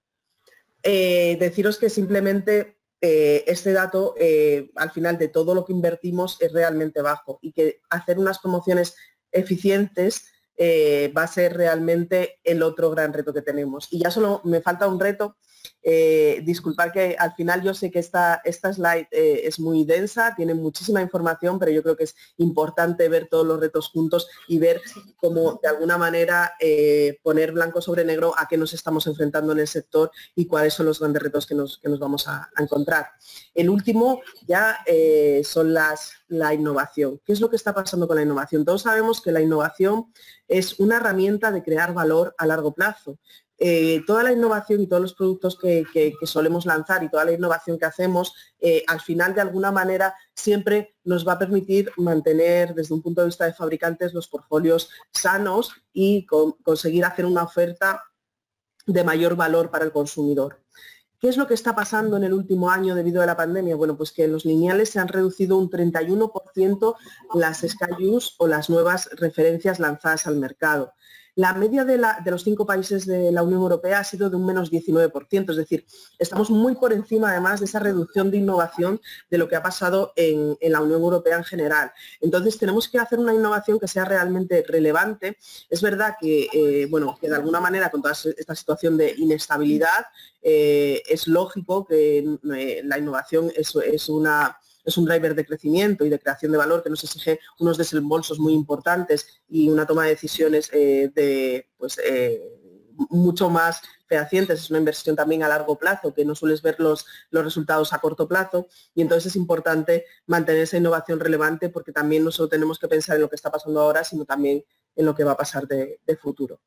Eh, 0.83 1.35
deciros 1.39 1.79
que 1.79 1.89
simplemente 1.89 2.77
este 3.01 3.71
dato, 3.71 4.15
al 4.77 4.89
final 4.89 5.19
de 5.19 5.27
todo 5.27 5.53
lo 5.53 5.63
que 5.63 5.73
invertimos, 5.73 6.41
es 6.41 6.51
realmente 6.51 7.03
bajo 7.03 7.37
y 7.39 7.51
que 7.51 7.81
hacer 7.91 8.17
unas 8.17 8.39
promociones 8.39 8.95
eficientes 9.31 10.25
va 10.59 11.21
a 11.21 11.27
ser 11.27 11.55
realmente 11.55 12.39
el 12.43 12.63
otro 12.63 12.89
gran 12.89 13.13
reto 13.13 13.31
que 13.31 13.43
tenemos. 13.43 13.89
Y 13.91 13.99
ya 13.99 14.09
solo 14.09 14.41
me 14.43 14.59
falta 14.59 14.87
un 14.87 14.99
reto 14.99 15.37
eh, 15.82 16.41
disculpar 16.43 16.91
que 16.91 17.15
al 17.17 17.34
final 17.34 17.62
yo 17.63 17.73
sé 17.73 17.91
que 17.91 17.99
esta, 17.99 18.41
esta 18.43 18.73
slide 18.73 19.08
eh, 19.12 19.41
es 19.43 19.60
muy 19.60 19.86
densa, 19.86 20.34
tiene 20.36 20.54
muchísima 20.54 21.01
información, 21.01 21.60
pero 21.60 21.71
yo 21.71 21.84
creo 21.84 21.95
que 21.95 22.06
es 22.06 22.15
importante 22.38 23.10
ver 23.10 23.28
todos 23.30 23.45
los 23.45 23.60
retos 23.60 23.89
juntos 23.89 24.28
y 24.47 24.60
ver 24.60 24.82
cómo 25.17 25.60
de 25.62 25.69
alguna 25.69 25.97
manera 25.97 26.54
eh, 26.60 27.19
poner 27.23 27.51
blanco 27.51 27.82
sobre 27.82 28.06
negro 28.06 28.34
a 28.38 28.47
qué 28.47 28.58
nos 28.58 28.73
estamos 28.73 29.08
enfrentando 29.08 29.54
en 29.54 29.60
el 29.60 29.67
sector 29.67 30.12
y 30.36 30.47
cuáles 30.47 30.73
son 30.73 30.86
los 30.86 30.99
grandes 30.99 31.23
retos 31.23 31.45
que 31.45 31.56
nos, 31.56 31.82
vamos 31.99 32.28
a, 32.28 32.49
encontrar. 32.58 33.08
El 33.54 33.69
último 33.69 34.21
ya 34.47 34.78
son 35.43 35.73
las, 35.73 36.12
la 36.28 36.54
innovación. 36.54 37.21
¿Qué 37.25 37.34
es 37.34 37.41
lo 37.41 37.49
que 37.49 37.56
está 37.56 37.73
pasando 37.73 38.08
con 38.08 38.15
la 38.15 38.23
innovación? 38.23 38.65
Todos 38.65 38.84
sabemos 38.84 39.21
que 39.21 39.32
la 39.32 39.41
innovación 39.41 40.12
es 40.47 40.80
una 40.80 40.97
herramienta 40.97 41.51
de 41.51 41.63
crear 41.63 41.93
valor 41.93 42.36
a 42.38 42.45
largo 42.45 42.73
plazo. 42.73 43.17
Eh, 43.57 44.03
toda 44.05 44.23
la 44.23 44.33
innovación 44.33 44.81
y 44.81 44.87
todos 44.87 45.01
los 45.01 45.13
productos 45.13 45.57
que, 45.57 45.85
solemos 46.23 46.65
lanzar 46.65 47.03
y 47.03 47.09
toda 47.09 47.25
la 47.25 47.31
innovación 47.31 47.77
que 47.77 47.85
hacemos, 47.85 48.33
eh, 48.59 48.83
al 48.87 48.99
final 48.99 49.33
de 49.33 49.41
alguna 49.41 49.71
manera 49.71 50.13
siempre 50.33 50.95
nos 51.03 51.25
va 51.25 51.33
a 51.33 51.39
permitir 51.39 51.91
mantener 51.97 52.73
desde 52.73 52.93
un 52.93 53.01
punto 53.01 53.21
de 53.21 53.27
vista 53.27 53.45
de 53.45 53.53
fabricantes 53.53 54.13
los 54.13 54.27
portfolios 54.27 54.89
sanos 55.11 55.71
y 55.93 56.25
conseguir 56.25 57.05
hacer 57.05 57.25
una 57.25 57.43
oferta 57.43 58.03
de 58.85 59.03
mayor 59.03 59.35
valor 59.35 59.71
para 59.71 59.85
el 59.85 59.91
consumidor. 59.91 60.59
¿Qué 61.19 61.29
es 61.29 61.37
lo 61.37 61.47
que 61.47 61.53
está 61.53 61.73
pasando 61.73 62.17
en 62.17 62.25
el 62.25 62.33
último 62.33 62.69
año 62.69 62.93
debido 62.93 63.21
a 63.21 63.25
la 63.25 63.37
pandemia? 63.37 63.75
Bueno, 63.75 63.95
pues 63.95 64.11
que 64.11 64.27
los 64.27 64.45
lineales 64.45 64.89
se 64.89 64.99
han 64.99 65.07
reducido 65.07 65.57
un 65.57 65.69
31% 65.69 66.95
las 67.33 67.61
SKUs 67.61 68.35
o 68.37 68.47
las 68.47 68.69
nuevas 68.69 69.09
referencias 69.13 69.79
lanzadas 69.79 70.27
al 70.27 70.35
mercado. 70.35 70.93
La 71.36 71.54
media 71.54 71.84
de, 71.84 71.98
los 71.98 72.43
cinco 72.45 72.65
países 72.65 73.06
de 73.06 73.30
la 73.30 73.43
Unión 73.43 73.62
Europea 73.62 74.00
ha 74.00 74.04
sido 74.06 74.30
de 74.30 74.38
un 74.38 74.45
menos 74.45 74.71
19%, 74.71 75.50
es 75.50 75.58
decir, 75.58 75.86
estamos 76.17 76.50
muy 76.50 76.76
por 76.76 76.93
encima 76.93 77.30
además 77.30 77.60
de 77.60 77.65
esa 77.65 77.80
reducción 77.80 78.32
de 78.32 78.38
innovación 78.38 79.02
de 79.30 79.38
lo 79.38 79.50
que 79.50 79.58
ha 79.58 79.62
pasado 79.62 80.13
en, 80.15 80.58
la 80.62 80.80
Unión 80.80 81.02
Europea 81.02 81.36
en 81.36 81.43
general. 81.43 81.91
Entonces 82.21 82.58
tenemos 82.58 82.88
que 82.88 83.00
hacer 83.00 83.19
una 83.19 83.34
innovación 83.34 83.80
que 83.80 83.88
sea 83.89 84.06
realmente 84.06 84.63
relevante. 84.65 85.38
Es 85.69 85.82
verdad 85.82 86.15
que, 86.19 86.48
eh, 86.54 86.88
bueno, 86.89 87.17
que 87.19 87.28
de 87.28 87.36
alguna 87.36 87.60
manera 87.60 87.91
con 87.91 88.02
toda 88.02 88.13
esta 88.13 88.56
situación 88.56 88.95
de 88.95 89.13
inestabilidad 89.17 90.06
eh, 90.41 91.04
es 91.08 91.28
lógico 91.28 91.86
que 91.86 92.19
eh, 92.56 92.82
la 92.86 92.98
innovación 92.98 93.52
es 93.56 94.08
una 94.08 94.58
es 94.86 94.98
un 94.98 95.06
driver 95.06 95.36
de 95.36 95.45
crecimiento 95.45 96.06
y 96.06 96.10
de 96.10 96.19
creación 96.19 96.52
de 96.52 96.58
valor 96.58 96.84
que 96.84 96.89
nos 96.89 97.04
exige 97.04 97.39
unos 97.60 97.78
desembolsos 97.78 98.39
muy 98.39 98.54
importantes 98.54 99.41
y 99.50 99.69
una 99.69 99.86
toma 99.86 100.04
de 100.04 100.12
decisiones 100.12 100.69
eh, 100.74 101.12
de, 101.13 101.69
pues, 101.78 102.00
eh, 102.06 102.41
mucho 103.10 103.50
más 103.50 103.82
fehacientes, 104.08 104.60
es 104.60 104.69
una 104.69 104.80
inversión 104.80 105.15
también 105.15 105.43
a 105.43 105.48
largo 105.48 105.78
plazo, 105.78 106.13
que 106.13 106.24
no 106.24 106.36
sueles 106.36 106.62
ver 106.62 106.80
los, 106.80 107.06
los, 107.32 107.43
resultados 107.43 107.91
a 107.91 108.00
corto 108.00 108.28
plazo 108.28 108.67
y 108.93 109.02
entonces 109.02 109.32
es 109.32 109.36
importante 109.36 110.06
mantener 110.28 110.62
esa 110.62 110.78
innovación 110.78 111.19
relevante 111.19 111.69
porque 111.69 111.91
también 111.91 112.24
no 112.24 112.32
solo 112.32 112.48
tenemos 112.48 112.80
que 112.80 112.88
pensar 112.88 113.15
en 113.15 113.24
lo 113.24 113.30
que 113.30 113.36
está 113.36 113.52
pasando 113.52 113.82
ahora, 113.82 114.04
sino 114.04 114.26
también 114.26 114.63
en 114.95 115.06
lo 115.06 115.15
que 115.15 115.24
va 115.24 115.32
a 115.32 115.38
pasar 115.38 115.67
de, 115.67 116.00
de 116.06 116.17
futuro. 116.17 116.62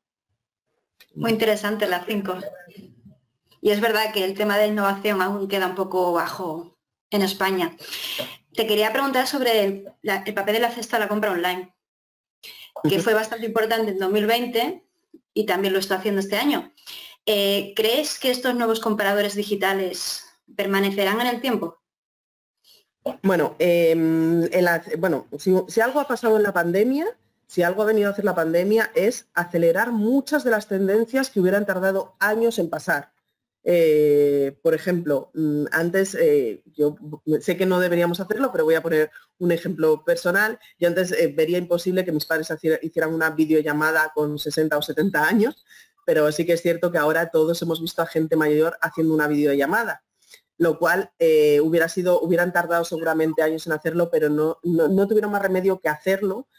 Muy 1.15 1.31
interesante 1.31 1.87
la 1.87 2.03
5. 2.05 2.35
Y 3.61 3.71
es 3.71 3.81
verdad 3.81 4.13
que 4.13 4.23
el 4.23 4.35
tema 4.37 4.57
de 4.57 4.67
innovación 4.67 5.21
aún 5.21 5.47
queda 5.47 5.67
un 5.67 5.75
poco 5.75 6.13
bajo 6.13 6.78
en 7.11 7.21
España. 7.21 7.75
Te 8.53 8.67
quería 8.67 8.91
preguntar 8.91 9.27
sobre 9.27 9.63
el, 9.63 10.33
papel 10.33 10.55
de 10.55 10.59
la 10.59 10.71
cesta 10.71 10.97
de 10.97 11.03
la 11.03 11.09
compra 11.09 11.31
online, 11.31 11.73
que 12.87 12.99
fue 12.99 13.13
bastante 13.13 13.45
importante 13.45 13.91
en 13.91 13.99
2020 13.99 14.83
y 15.33 15.45
también 15.45 15.73
lo 15.73 15.79
está 15.79 15.95
haciendo 15.95 16.21
este 16.21 16.37
año. 16.37 16.73
Eh, 17.25 17.73
¿Crees 17.75 18.19
que 18.19 18.31
estos 18.31 18.55
nuevos 18.55 18.79
comparadores 18.79 19.35
digitales 19.35 20.25
permanecerán 20.55 21.21
en 21.21 21.27
el 21.27 21.41
tiempo? 21.41 21.79
Bueno, 23.23 23.55
em, 23.59 24.47
bueno 24.97 25.27
si, 25.37 25.81
algo 25.81 25.99
ha 25.99 26.07
pasado 26.07 26.37
en 26.37 26.43
la 26.43 26.53
pandemia, 26.53 27.07
si 27.47 27.63
algo 27.63 27.83
ha 27.83 27.85
venido 27.85 28.09
a 28.09 28.11
hacer 28.11 28.25
la 28.25 28.35
pandemia 28.35 28.91
es 28.93 29.27
acelerar 29.33 29.91
muchas 29.91 30.43
de 30.43 30.51
las 30.51 30.67
tendencias 30.67 31.29
que 31.29 31.39
hubieran 31.39 31.65
tardado 31.65 32.15
años 32.19 32.59
en 32.59 32.69
pasar. 32.69 33.11
Eh, 33.63 34.57
por 34.63 34.73
ejemplo, 34.73 35.31
mm, 35.33 35.65
antes, 35.71 36.15
eh, 36.15 36.63
yo 36.73 36.95
sé 37.41 37.57
que 37.57 37.65
no 37.65 37.79
deberíamos 37.79 38.19
hacerlo, 38.19 38.51
pero 38.51 38.63
voy 38.63 38.75
a 38.75 38.81
poner 38.81 39.11
un 39.37 39.51
ejemplo 39.51 40.03
personal. 40.05 40.59
Yo 40.79 40.87
antes 40.87 41.11
eh, 41.11 41.33
vería 41.35 41.57
imposible 41.57 42.05
que 42.05 42.11
mis 42.11 42.25
padres 42.25 42.51
hicieran 42.81 43.13
una 43.13 43.31
videollamada 43.31 44.11
con 44.15 44.39
60 44.39 44.77
o 44.77 44.81
70 44.81 45.27
años, 45.27 45.65
pero 46.05 46.31
sí 46.31 46.45
que 46.45 46.53
es 46.53 46.61
cierto 46.61 46.91
que 46.91 46.97
ahora 46.97 47.29
todos 47.31 47.61
hemos 47.61 47.81
visto 47.81 48.01
a 48.01 48.07
gente 48.07 48.35
mayor 48.35 48.77
haciendo 48.81 49.13
una 49.13 49.27
videollamada 49.27 50.03
lo 50.57 50.77
cual 50.77 51.11
hubiera 51.63 51.87
sido, 51.87 52.19
hubieran 52.21 52.51
tardado 52.51 52.83
seguramente 52.83 53.41
años 53.41 53.65
en 53.65 53.71
hacerlo, 53.71 54.09
pero 54.11 54.29
no, 54.29 54.59
no, 54.63 55.07
tuvieron 55.07 55.31
más 55.31 55.41
remedio 55.41 55.79
que 55.79 55.87
hacerlo 55.87 56.49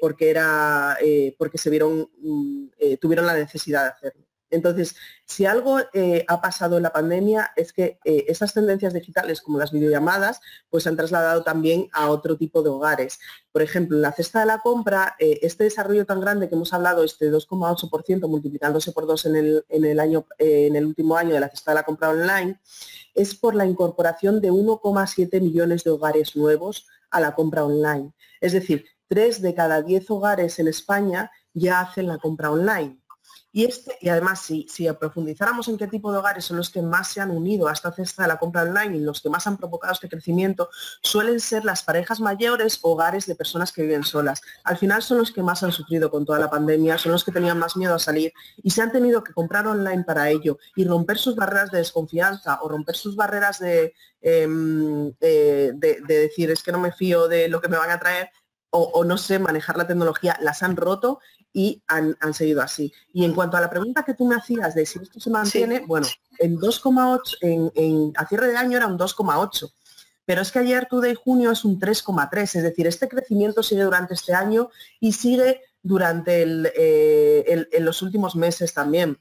porque 0.00 0.30
era 0.30 0.96
porque 1.36 1.58
se 1.58 1.68
vieron, 1.68 2.10
mm, 2.22 2.68
tuvieron 2.98 3.26
la 3.26 3.34
necesidad 3.34 3.82
de 3.84 3.90
hacerlo. 3.90 4.27
Entonces, 4.50 4.96
si 5.24 5.46
algo 5.46 5.78
eh, 5.92 6.24
ha 6.28 6.40
pasado 6.40 6.76
en 6.76 6.82
la 6.82 6.92
pandemia 6.92 7.52
es 7.56 7.72
que 7.72 7.98
eh, 8.04 8.24
esas 8.28 8.54
tendencias 8.54 8.94
digitales 8.94 9.42
como 9.42 9.58
las 9.58 9.72
videollamadas 9.72 10.40
pues 10.70 10.86
han 10.86 10.96
trasladado 10.96 11.42
también 11.42 11.88
a 11.92 12.10
otro 12.10 12.36
tipo 12.36 12.62
de 12.62 12.70
hogares. 12.70 13.18
Por 13.52 13.62
ejemplo, 13.62 13.96
en 13.96 14.02
la 14.02 14.12
cesta 14.12 14.40
de 14.40 14.46
la 14.46 14.58
compra, 14.58 15.16
eh, 15.18 15.40
este 15.42 15.64
desarrollo 15.64 16.06
tan 16.06 16.20
grande 16.20 16.48
que 16.48 16.54
hemos 16.54 16.72
hablado, 16.72 17.04
este 17.04 17.30
2,8% 17.30 18.28
multiplicándose 18.28 18.92
por 18.92 19.06
dos 19.06 19.26
en 19.26 19.36
el, 19.36 20.00
año, 20.00 20.26
en 20.38 20.76
el 20.76 20.86
último 20.86 21.16
año 21.16 21.34
de 21.34 21.40
la 21.40 21.48
cesta 21.48 21.72
de 21.72 21.76
la 21.76 21.82
compra 21.82 22.10
online, 22.10 22.60
es 23.14 23.34
por 23.34 23.54
la 23.54 23.66
incorporación 23.66 24.40
de 24.40 24.50
1,7 24.50 25.40
millones 25.40 25.84
de 25.84 25.90
hogares 25.90 26.36
nuevos 26.36 26.86
a 27.10 27.20
la 27.20 27.34
compra 27.34 27.64
online. 27.64 28.12
Es 28.40 28.52
decir, 28.52 28.86
3 29.08 29.42
de 29.42 29.54
cada 29.54 29.82
10 29.82 30.10
hogares 30.10 30.58
en 30.58 30.68
España 30.68 31.30
ya 31.52 31.80
hacen 31.80 32.06
la 32.06 32.18
compra 32.18 32.50
online. 32.50 33.00
Y, 33.50 33.64
este, 33.64 33.96
y 34.00 34.08
además, 34.08 34.42
si, 34.42 34.66
si 34.68 34.90
profundizáramos 34.92 35.68
en 35.68 35.78
qué 35.78 35.86
tipo 35.86 36.12
de 36.12 36.18
hogares 36.18 36.44
son 36.44 36.58
los 36.58 36.70
que 36.70 36.82
más 36.82 37.08
se 37.08 37.20
han 37.20 37.30
unido 37.30 37.66
a 37.66 37.72
esta 37.72 37.90
cesta 37.92 38.22
de 38.22 38.28
la 38.28 38.38
compra 38.38 38.62
online 38.62 38.96
y 38.96 39.00
los 39.00 39.22
que 39.22 39.30
más 39.30 39.46
han 39.46 39.56
provocado 39.56 39.92
este 39.92 40.08
crecimiento, 40.08 40.68
suelen 41.02 41.40
ser 41.40 41.64
las 41.64 41.82
parejas 41.82 42.20
mayores 42.20 42.78
o 42.82 42.92
hogares 42.92 43.26
de 43.26 43.34
personas 43.34 43.72
que 43.72 43.82
viven 43.82 44.04
solas. 44.04 44.42
Al 44.64 44.76
final 44.76 45.02
son 45.02 45.18
los 45.18 45.32
que 45.32 45.42
más 45.42 45.62
han 45.62 45.72
sufrido 45.72 46.10
con 46.10 46.26
toda 46.26 46.38
la 46.38 46.50
pandemia, 46.50 46.98
son 46.98 47.12
los 47.12 47.24
que 47.24 47.32
tenían 47.32 47.58
más 47.58 47.76
miedo 47.76 47.94
a 47.94 47.98
salir 47.98 48.32
y 48.62 48.70
se 48.70 48.82
han 48.82 48.92
tenido 48.92 49.24
que 49.24 49.32
comprar 49.32 49.66
online 49.66 50.04
para 50.04 50.30
ello 50.30 50.58
y 50.76 50.84
romper 50.84 51.18
sus 51.18 51.34
barreras 51.34 51.70
de 51.70 51.78
desconfianza 51.78 52.58
o 52.62 52.68
romper 52.68 52.96
sus 52.96 53.16
barreras 53.16 53.58
de, 53.60 53.94
em, 54.20 55.12
eh, 55.20 55.72
de 55.74 56.00
decir 56.06 56.50
es 56.50 56.62
que 56.62 56.72
no 56.72 56.78
me 56.78 56.92
fío 56.92 57.28
de 57.28 57.48
lo 57.48 57.60
que 57.60 57.68
me 57.68 57.78
van 57.78 57.90
a 57.90 57.98
traer 57.98 58.30
o, 58.70 59.04
no 59.04 59.16
sé 59.16 59.38
manejar 59.38 59.76
la 59.76 59.86
tecnología, 59.86 60.36
las 60.40 60.62
han 60.62 60.76
roto 60.76 61.20
y 61.52 61.82
han, 61.86 62.16
seguido 62.34 62.62
así. 62.62 62.92
Y 63.12 63.24
en 63.24 63.34
cuanto 63.34 63.56
a 63.56 63.60
la 63.60 63.70
pregunta 63.70 64.04
que 64.04 64.14
tú 64.14 64.26
me 64.26 64.36
hacías 64.36 64.74
de 64.74 64.86
si 64.86 64.98
esto 64.98 65.18
se 65.20 65.30
mantiene, 65.30 65.80
bueno, 65.86 66.06
en 66.38 66.58
2,8, 66.58 67.38
en, 67.74 68.12
a 68.16 68.26
cierre 68.26 68.48
de 68.48 68.56
año 68.56 68.76
era 68.76 68.86
un 68.86 68.98
2,8. 68.98 69.72
Pero 70.24 70.42
es 70.42 70.52
que 70.52 70.58
ayer 70.58 70.86
de 70.90 71.14
junio 71.14 71.50
es 71.50 71.64
un 71.64 71.80
3,3, 71.80 72.42
es 72.42 72.62
decir, 72.62 72.86
este 72.86 73.08
crecimiento 73.08 73.62
sigue 73.62 73.82
durante 73.82 74.14
este 74.14 74.34
año 74.34 74.68
y 75.00 75.12
sigue 75.12 75.62
durante 75.82 76.42
eh, 76.42 77.66
en 77.72 77.84
los 77.84 78.02
últimos 78.02 78.36
meses 78.36 78.74
también. 78.74 79.18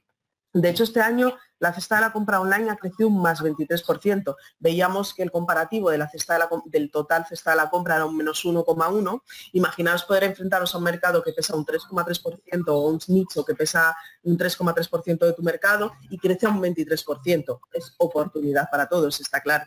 De 0.54 0.70
hecho, 0.70 0.84
este 0.84 1.02
año 1.02 1.36
la 1.60 1.74
cesta 1.74 1.96
de 1.96 2.02
la 2.02 2.12
compra 2.12 2.40
online 2.40 2.70
ha 2.70 2.76
crecido 2.76 3.10
un 3.10 3.22
más 3.22 3.42
23%. 3.42 4.36
Veíamos 4.60 5.14
que 5.14 5.24
el 5.24 5.32
comparativo 5.32 5.90
de 5.90 5.98
la 5.98 6.10
cesta 6.10 6.50
del 6.66 6.92
total 6.92 7.26
cesta 7.26 7.52
de 7.52 7.58
la 7.58 7.70
compra 7.70 7.96
era 7.96 8.06
un 8.06 8.16
menos 8.16 8.46
1,1. 8.46 9.22
Imaginaos 9.54 10.04
poder 10.04 10.26
enfrentaros 10.26 10.74
a 10.74 10.78
un 10.78 10.84
mercado 10.84 11.24
que 11.24 11.34
pesa 11.34 11.56
un 11.56 11.66
3,3% 11.66 12.64
o 12.68 12.88
un 12.88 13.00
nicho 13.08 13.44
que 13.44 13.56
pesa 13.56 13.96
un 14.24 14.38
3,3% 14.38 15.26
de 15.26 15.34
tu 15.34 15.42
mercado 15.42 15.92
y 16.10 16.18
crece 16.18 16.46
a 16.46 16.50
un 16.50 16.62
23%. 16.62 17.60
Es 17.74 17.96
oportunidad 17.98 18.70
para 18.70 18.88
todos, 18.88 19.20
está 19.20 19.42
claro. 19.42 19.66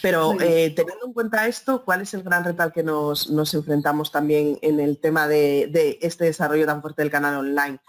Pero 0.00 0.40
eh, 0.40 0.72
teniendo 0.76 1.06
en 1.06 1.12
cuenta 1.12 1.48
esto, 1.48 1.84
¿cuál 1.84 2.02
es 2.02 2.14
el 2.14 2.22
gran 2.22 2.44
reto 2.44 2.62
al 2.62 2.72
que 2.72 2.84
nos, 2.84 3.28
enfrentamos 3.52 4.12
también 4.12 4.58
en 4.62 4.78
el 4.78 4.98
tema 4.98 5.26
de 5.26 5.98
este 6.00 6.26
desarrollo 6.26 6.66
tan 6.66 6.82
fuerte 6.82 7.02
del 7.02 7.10
canal 7.10 7.36
online? 7.36 7.80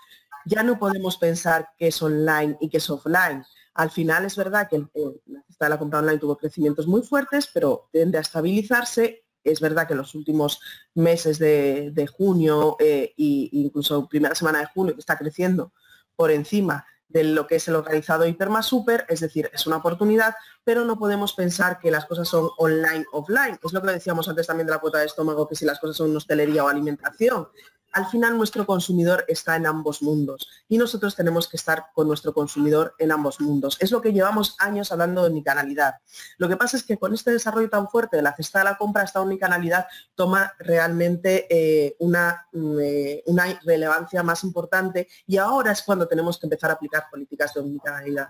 Ya 0.50 0.64
no 0.64 0.80
podemos 0.80 1.18
pensar 1.18 1.70
que 1.78 1.88
es 1.88 2.02
online 2.02 2.58
y 2.60 2.70
que 2.70 2.78
es 2.78 2.90
offline. 2.90 3.46
Al 3.76 3.92
final 3.92 4.26
es 4.26 4.36
verdad 4.36 4.68
que 4.68 4.80
de 4.80 5.70
la 5.70 5.78
compra 5.78 6.00
online 6.00 6.18
tuvo 6.18 6.38
crecimientos 6.38 6.88
muy 6.88 7.04
fuertes, 7.04 7.48
pero 7.54 7.88
tiende 7.92 8.18
a 8.18 8.22
estabilizarse. 8.22 9.26
Es 9.44 9.62
verdad 9.62 9.88
que 9.88 9.96
los 9.96 10.16
últimos 10.16 10.60
meses 10.96 11.38
de, 11.38 12.10
junio 12.12 12.76
e 12.80 13.14
incluso 13.16 14.08
primera 14.10 14.36
semana 14.36 14.60
de 14.60 14.66
junio, 14.66 14.96
que 14.96 15.00
está 15.00 15.18
creciendo 15.18 15.72
por 16.16 16.32
encima 16.32 16.86
de 17.08 17.24
lo 17.24 17.48
que 17.48 17.56
es 17.56 17.68
el 17.68 17.76
organizado 17.76 18.28
hiper 18.28 18.50
más 18.50 18.68
super, 18.68 19.06
es 19.10 19.20
decir, 19.20 19.50
es 19.52 19.66
una 19.66 19.78
oportunidad, 19.78 20.36
pero 20.64 20.86
no 20.86 21.00
podemos 21.00 21.34
pensar 21.34 21.80
que 21.80 21.90
las 21.90 22.06
cosas 22.06 22.28
son 22.28 22.50
online, 22.58 23.06
offline. 23.12 23.60
Es 23.64 23.74
lo 23.74 23.82
que 23.82 23.92
decíamos 23.92 24.28
antes 24.28 24.46
también 24.46 24.68
de 24.68 24.74
la 24.74 24.80
cuota 24.80 25.00
de 25.00 25.06
estómago, 25.06 25.48
que 25.48 25.56
si 25.56 25.66
las 25.66 25.80
cosas 25.80 25.98
son 25.98 26.16
hostelería 26.16 26.64
o 26.64 26.68
alimentación 26.68 27.48
al 27.92 28.06
final 28.08 28.38
nuestro 28.38 28.66
consumidor 28.66 29.26
está 29.28 29.56
en 29.56 29.66
ambos 29.66 30.02
mundos 30.02 30.48
y 30.68 30.78
nosotros 30.78 31.16
tenemos 31.16 31.48
que 31.48 31.58
estar 31.58 31.88
con 31.94 32.08
nuestro 32.08 32.34
consumidor 32.34 32.94
en 33.00 33.12
ambos 33.12 33.40
mundos. 33.42 33.78
Es 33.80 33.92
lo 33.92 34.02
que 34.02 34.14
llevamos 34.14 34.56
años 34.60 34.92
hablando 34.92 35.24
de 35.24 35.32
unicanalidad. 35.32 35.96
Lo 36.38 36.48
que 36.48 36.58
pasa 36.58 36.78
es 36.78 36.84
que 36.84 36.98
con 36.98 37.14
este 37.14 37.32
desarrollo 37.32 37.70
tan 37.70 37.88
fuerte 37.88 38.18
de 38.18 38.24
la 38.24 38.36
cesta 38.36 38.60
de 38.60 38.66
la 38.66 38.78
compra, 38.78 39.04
esta 39.04 39.22
unicanalidad 39.22 39.88
toma 40.16 40.54
realmente 40.60 41.48
eh, 41.50 41.96
una, 42.00 42.48
mm, 42.54 42.80
eh, 42.82 43.24
una 43.26 43.60
relevancia 43.64 44.24
más 44.24 44.44
importante 44.44 45.08
y 45.26 45.38
ahora 45.38 45.72
es 45.72 45.82
cuando 45.82 46.08
tenemos 46.08 46.38
que 46.38 46.46
empezar 46.46 46.70
a 46.70 46.74
aplicar 46.74 47.06
políticas 47.10 47.54
de 47.54 47.62
unicanalidad. 47.62 48.30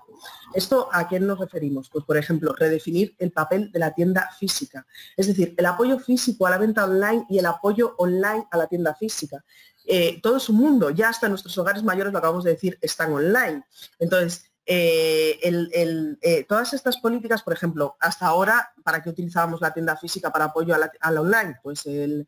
¿Esto 0.54 0.90
a 0.92 1.08
qué 1.08 1.20
nos 1.20 1.40
referimos? 1.40 1.90
Pues 1.90 2.06
por 2.06 2.18
ejemplo, 2.18 2.54
redefinir 2.54 3.16
el 3.20 3.32
papel 3.32 3.72
de 3.72 3.80
la 3.80 3.94
tienda 3.94 4.30
física, 4.38 4.86
es 5.16 5.28
decir, 5.28 5.56
el 5.58 5.66
apoyo 5.66 6.00
físico 6.00 6.48
a 6.48 6.52
la 6.52 6.58
venta 6.58 6.86
online 6.86 7.26
y 7.30 7.40
el 7.40 7.46
apoyo 7.46 7.96
online 7.98 8.48
a 8.52 8.58
la 8.58 8.68
tienda 8.68 8.96
física. 8.96 9.44
Eh, 9.92 10.20
todo 10.22 10.40
su 10.40 10.54
mundo, 10.54 10.92
ya 10.92 11.10
hasta 11.10 11.28
nuestros 11.28 11.58
hogares 11.58 11.82
mayores, 11.82 12.14
lo 12.14 12.20
acabamos 12.20 12.44
de 12.44 12.52
decir, 12.52 12.78
están 12.80 13.12
online. 13.12 13.64
Entonces, 13.98 14.52
eh, 14.68 15.40
eh, 15.42 16.46
todas 16.48 16.74
estas 16.74 16.98
políticas, 16.98 17.42
por 17.42 17.54
ejemplo, 17.54 17.98
hasta 18.00 18.28
ahora, 18.28 18.72
¿para 18.84 19.02
qué 19.02 19.10
utilizábamos 19.10 19.62
la 19.62 19.74
tienda 19.74 19.98
física 19.98 20.32
para 20.32 20.46
apoyo 20.46 20.76
a 20.76 21.12
la, 21.12 21.22
online? 21.22 21.56
Pues 21.64 21.88
el, 21.88 22.28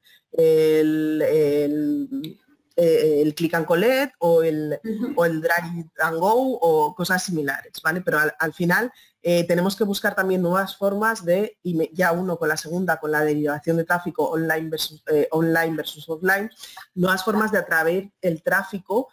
el 2.75 3.35
click 3.35 3.53
and 3.53 3.67
collect 3.67 4.15
o 4.17 4.41
el, 4.41 4.79
o 5.15 5.25
el 5.25 5.39
drag 5.39 5.65
and 5.99 6.17
go 6.17 6.33
o 6.33 6.95
cosas 6.95 7.23
similares, 7.23 7.73
¿vale? 7.83 8.01
Pero 8.01 8.17
al, 8.39 8.53
final 8.53 8.91
eh, 9.21 9.45
tenemos 9.45 9.75
que 9.75 9.83
buscar 9.83 10.15
también 10.15 10.41
nuevas 10.41 10.75
formas 10.75 11.23
de, 11.23 11.57
y 11.63 11.93
ya 11.95 12.11
uno 12.11 12.37
con 12.37 12.49
la 12.49 12.57
segunda, 12.57 12.99
con 12.99 13.11
la 13.11 13.23
derivación 13.23 13.77
de 13.77 13.83
tráfico 13.83 14.29
online 14.29 14.69
versus, 14.69 15.03
eh, 15.07 15.27
online 15.31 15.75
versus 15.75 16.07
offline, 16.09 16.49
nuevas 16.95 17.23
formas 17.23 17.51
de 17.51 17.59
atraer 17.59 18.11
el 18.21 18.41
tráfico 18.41 19.09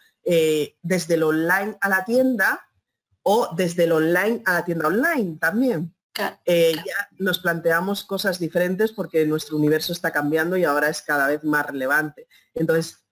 desde 0.82 1.14
el 1.14 1.22
online 1.22 1.78
a 1.80 1.88
la 1.88 2.04
tienda 2.04 2.60
o 3.22 3.48
desde 3.56 3.84
el 3.84 3.92
online 3.92 4.42
a 4.44 4.54
la 4.54 4.64
tienda 4.64 4.88
online 4.88 5.38
también. 5.40 5.94
ya 6.14 7.08
nos 7.18 7.38
planteamos 7.38 8.04
cosas 8.04 8.38
diferentes 8.38 8.92
porque 8.92 9.24
nuestro 9.24 9.56
universo 9.56 9.94
está 9.94 10.10
cambiando 10.10 10.58
y 10.58 10.64
ahora 10.64 10.90
es 10.90 11.00
cada 11.00 11.28
vez 11.28 11.44
más 11.44 11.64
relevante. 11.64 12.28
Entonces, 12.52 13.07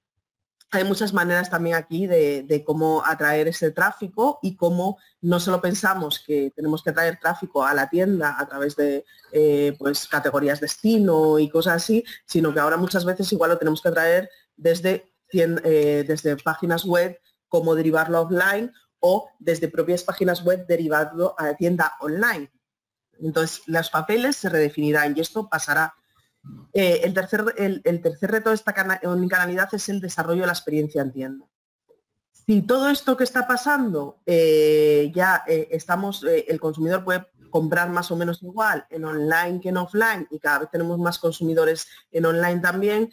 hay 0.70 0.85
muchas 0.85 1.12
maneras 1.12 1.48
también 1.48 1.76
aquí 1.76 2.07
de, 2.07 2.62
cómo 2.66 3.05
atraer 3.05 3.48
ese 3.48 3.70
tráfico 3.70 4.38
y 4.42 4.57
cómo 4.57 4.98
no 5.20 5.38
solo 5.38 5.61
pensamos 5.61 6.22
que 6.26 6.52
tenemos 6.55 6.83
que 6.83 6.90
atraer 6.90 7.18
tráfico 7.20 7.64
a 7.64 7.72
la 7.72 7.88
tienda 7.88 8.37
a 8.38 8.46
través 8.46 8.74
de 8.76 9.05
eh, 9.33 9.76
pues, 9.79 10.09
categorías 10.09 10.61
destino 10.61 11.38
y 11.38 11.48
cosas 11.48 11.83
así, 11.83 12.05
sino 12.26 12.52
que 12.52 12.61
ahora 12.61 12.76
muchas 12.76 13.05
veces 13.05 13.33
igual 13.33 13.50
lo 13.50 13.59
tenemos 13.59 13.81
que 13.81 13.90
traer 13.92 14.29
desde, 14.57 15.12
eh, 15.33 16.05
desde 16.07 16.37
páginas 16.37 16.85
web, 16.85 17.18
cómo 17.48 17.74
derivarlo 17.74 18.22
offline 18.22 18.72
o 18.98 19.31
desde 19.38 19.68
propias 19.68 20.02
páginas 20.02 20.42
web 20.44 20.66
derivarlo 20.66 21.35
a 21.38 21.46
la 21.46 21.57
tienda 21.57 21.94
online. 22.00 22.50
Entonces, 23.20 23.62
los 23.66 23.88
papeles 23.88 24.37
se 24.37 24.48
redefinirán 24.48 25.14
y 25.16 25.20
esto 25.20 25.48
pasará 25.48 25.94
eh, 26.72 27.00
el, 27.04 27.14
tercer, 27.14 27.44
el, 27.56 28.02
tercer 28.02 28.30
reto 28.30 28.50
de 28.50 28.56
esta 28.56 29.00
unicanalidad 29.04 29.68
es 29.72 29.88
el 29.88 30.00
desarrollo 30.00 30.42
de 30.42 30.46
la 30.46 30.52
experiencia 30.52 31.02
en 31.02 31.12
tienda. 31.12 31.46
Si 32.30 32.62
todo 32.62 32.90
esto 32.90 33.16
que 33.16 33.24
está 33.24 33.46
pasando 33.46 34.20
eh, 34.26 35.11
ya 35.14 35.42
eh, 35.46 35.68
estamos, 35.70 36.24
el 36.24 36.61
consumidor 36.61 37.02
puede 37.02 37.26
comprar 37.50 37.88
más 37.88 38.11
o 38.11 38.16
menos 38.16 38.42
igual 38.42 38.87
en 38.90 39.04
online 39.04 39.61
que 39.61 39.70
en 39.70 39.78
offline 39.78 40.28
y 40.30 40.38
cada 40.38 40.61
vez 40.61 40.70
tenemos 40.70 40.98
más 40.98 41.18
consumidores 41.18 41.88
en 42.11 42.26
online 42.26 42.61
también, 42.61 43.11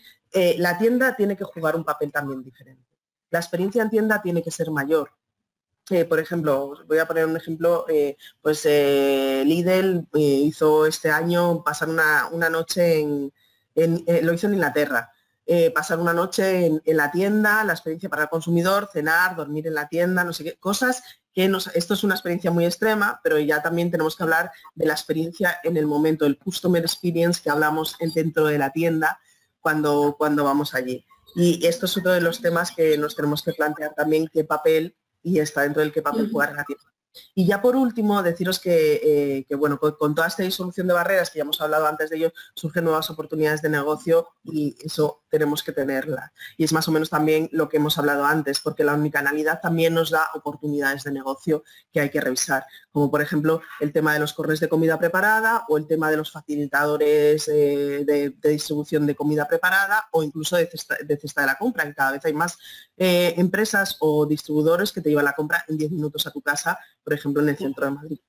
la 0.57 0.77
tienda 0.79 1.15
tiene 1.15 1.37
que 1.37 1.43
jugar 1.43 1.75
un 1.75 1.85
papel 1.85 2.11
también 2.11 2.43
diferente. 2.43 2.83
La 3.29 3.39
experiencia 3.39 3.83
en 3.83 3.89
tienda 3.91 4.21
tiene 4.21 4.41
que 4.41 4.51
ser 4.51 4.71
mayor 4.71 5.11
por 6.09 6.19
ejemplo, 6.19 6.73
voy 6.87 6.97
a 6.97 7.07
poner 7.07 7.25
un 7.25 7.37
ejemplo, 7.37 7.85
eh, 7.87 8.17
pues 8.41 8.61
eh, 8.65 9.43
Lidl 9.45 10.07
eh, 10.13 10.19
hizo 10.19 10.85
este 10.85 11.11
año 11.11 11.63
pasar 11.63 11.89
una, 11.89 12.29
noche 12.49 12.99
en, 12.99 13.31
lo 13.75 14.33
hizo 14.33 14.47
en 14.47 14.53
Inglaterra, 14.53 15.11
pasar 15.75 15.99
una 15.99 16.13
noche 16.13 16.65
en, 16.65 16.97
la 16.97 17.11
tienda, 17.11 17.63
la 17.63 17.73
experiencia 17.73 18.09
para 18.09 18.23
el 18.23 18.29
consumidor, 18.29 18.89
cenar, 18.91 19.35
dormir 19.35 19.67
en 19.67 19.75
la 19.75 19.87
tienda, 19.87 20.23
no 20.23 20.33
sé 20.33 20.43
qué, 20.43 20.55
cosas 20.55 21.03
que 21.33 21.47
nos, 21.47 21.67
esto 21.67 21.93
es 21.93 22.03
una 22.03 22.15
experiencia 22.15 22.51
muy 22.51 22.65
extrema, 22.65 23.19
pero 23.23 23.39
ya 23.39 23.61
también 23.61 23.91
tenemos 23.91 24.15
que 24.15 24.23
hablar 24.23 24.51
de 24.75 24.85
la 24.85 24.93
experiencia 24.93 25.59
en 25.63 25.77
el 25.77 25.85
momento, 25.85 26.25
el 26.25 26.37
customer 26.37 26.81
experience 26.81 27.41
que 27.41 27.49
hablamos 27.49 27.97
dentro 28.15 28.45
de 28.45 28.57
la 28.57 28.71
tienda 28.71 29.19
cuando, 29.59 30.15
cuando 30.17 30.43
vamos 30.43 30.73
allí. 30.73 31.05
Y 31.35 31.65
esto 31.65 31.87
es 31.87 31.97
otro 31.97 32.11
de 32.11 32.21
los 32.21 32.41
temas 32.41 32.71
que 32.71 32.97
nos 32.97 33.15
tenemos 33.15 33.41
que 33.41 33.53
plantear 33.53 33.93
también 33.95 34.29
qué 34.31 34.43
papel 34.43 34.95
y 35.23 35.39
está 35.39 35.61
dentro 35.61 35.81
del 35.81 35.91
que 35.91 36.01
papel 36.01 36.29
jugar 36.29 36.53
la 36.53 36.63
tienda. 36.63 36.85
Y 37.35 37.45
ya 37.45 37.61
por 37.61 37.75
último, 37.75 38.21
deciros 38.23 38.59
que, 38.59 39.45
eh, 39.49 39.55
bueno, 39.55 39.79
con, 39.79 40.15
toda 40.15 40.27
esta 40.27 40.43
disolución 40.43 40.87
de 40.87 40.93
barreras, 40.93 41.29
que 41.29 41.39
ya 41.39 41.43
hemos 41.43 41.61
hablado 41.61 41.87
antes 41.87 42.09
de 42.09 42.17
ello, 42.17 42.33
surgen 42.55 42.83
nuevas 42.83 43.09
oportunidades 43.09 43.61
de 43.61 43.69
negocio 43.69 44.29
y 44.43 44.75
eso 44.83 45.23
tenemos 45.29 45.63
que 45.63 45.71
tenerla. 45.71 46.31
Y 46.57 46.63
es 46.63 46.73
más 46.73 46.87
o 46.87 46.91
menos 46.91 47.09
también 47.09 47.49
lo 47.51 47.69
que 47.69 47.77
hemos 47.77 47.97
hablado 47.97 48.25
antes, 48.25 48.59
porque 48.59 48.83
la 48.83 48.93
unicanalidad 48.93 49.61
también 49.61 49.93
nos 49.93 50.11
da 50.11 50.29
oportunidades 50.35 51.03
de 51.03 51.11
negocio 51.11 51.63
que 51.91 51.99
hay 51.99 52.09
que 52.09 52.21
revisar, 52.21 52.65
como 52.91 53.09
por 53.09 53.21
ejemplo 53.21 53.61
el 53.79 53.91
tema 53.91 54.13
de 54.13 54.19
los 54.19 54.33
correos 54.33 54.59
de 54.59 54.69
comida 54.69 54.99
preparada 54.99 55.65
o 55.69 55.77
el 55.77 55.87
tema 55.87 56.11
de 56.11 56.17
los 56.17 56.31
facilitadores 56.31 57.47
eh, 57.47 58.03
de, 58.05 58.33
distribución 58.49 59.05
de 59.07 59.15
comida 59.15 59.47
preparada 59.47 60.07
o 60.11 60.23
incluso 60.23 60.55
de 60.55 60.67
cesta 60.67 60.97
de, 61.03 61.47
la 61.47 61.57
compra, 61.57 61.85
que 61.85 61.95
cada 61.95 62.11
vez 62.11 62.25
hay 62.25 62.33
más 62.33 62.57
eh, 62.97 63.33
empresas 63.37 63.97
o 63.99 64.25
distribuidores 64.25 64.91
que 64.91 65.01
te 65.01 65.09
llevan 65.09 65.25
la 65.25 65.33
compra 65.33 65.65
en 65.67 65.77
10 65.77 65.91
minutos 65.91 66.27
a 66.27 66.31
tu 66.31 66.41
casa 66.41 66.77
por 67.03 67.13
ejemplo, 67.13 67.41
en 67.41 67.49
el 67.49 67.57
centro 67.57 67.85
de 67.85 67.91
Madrid. 67.91 68.19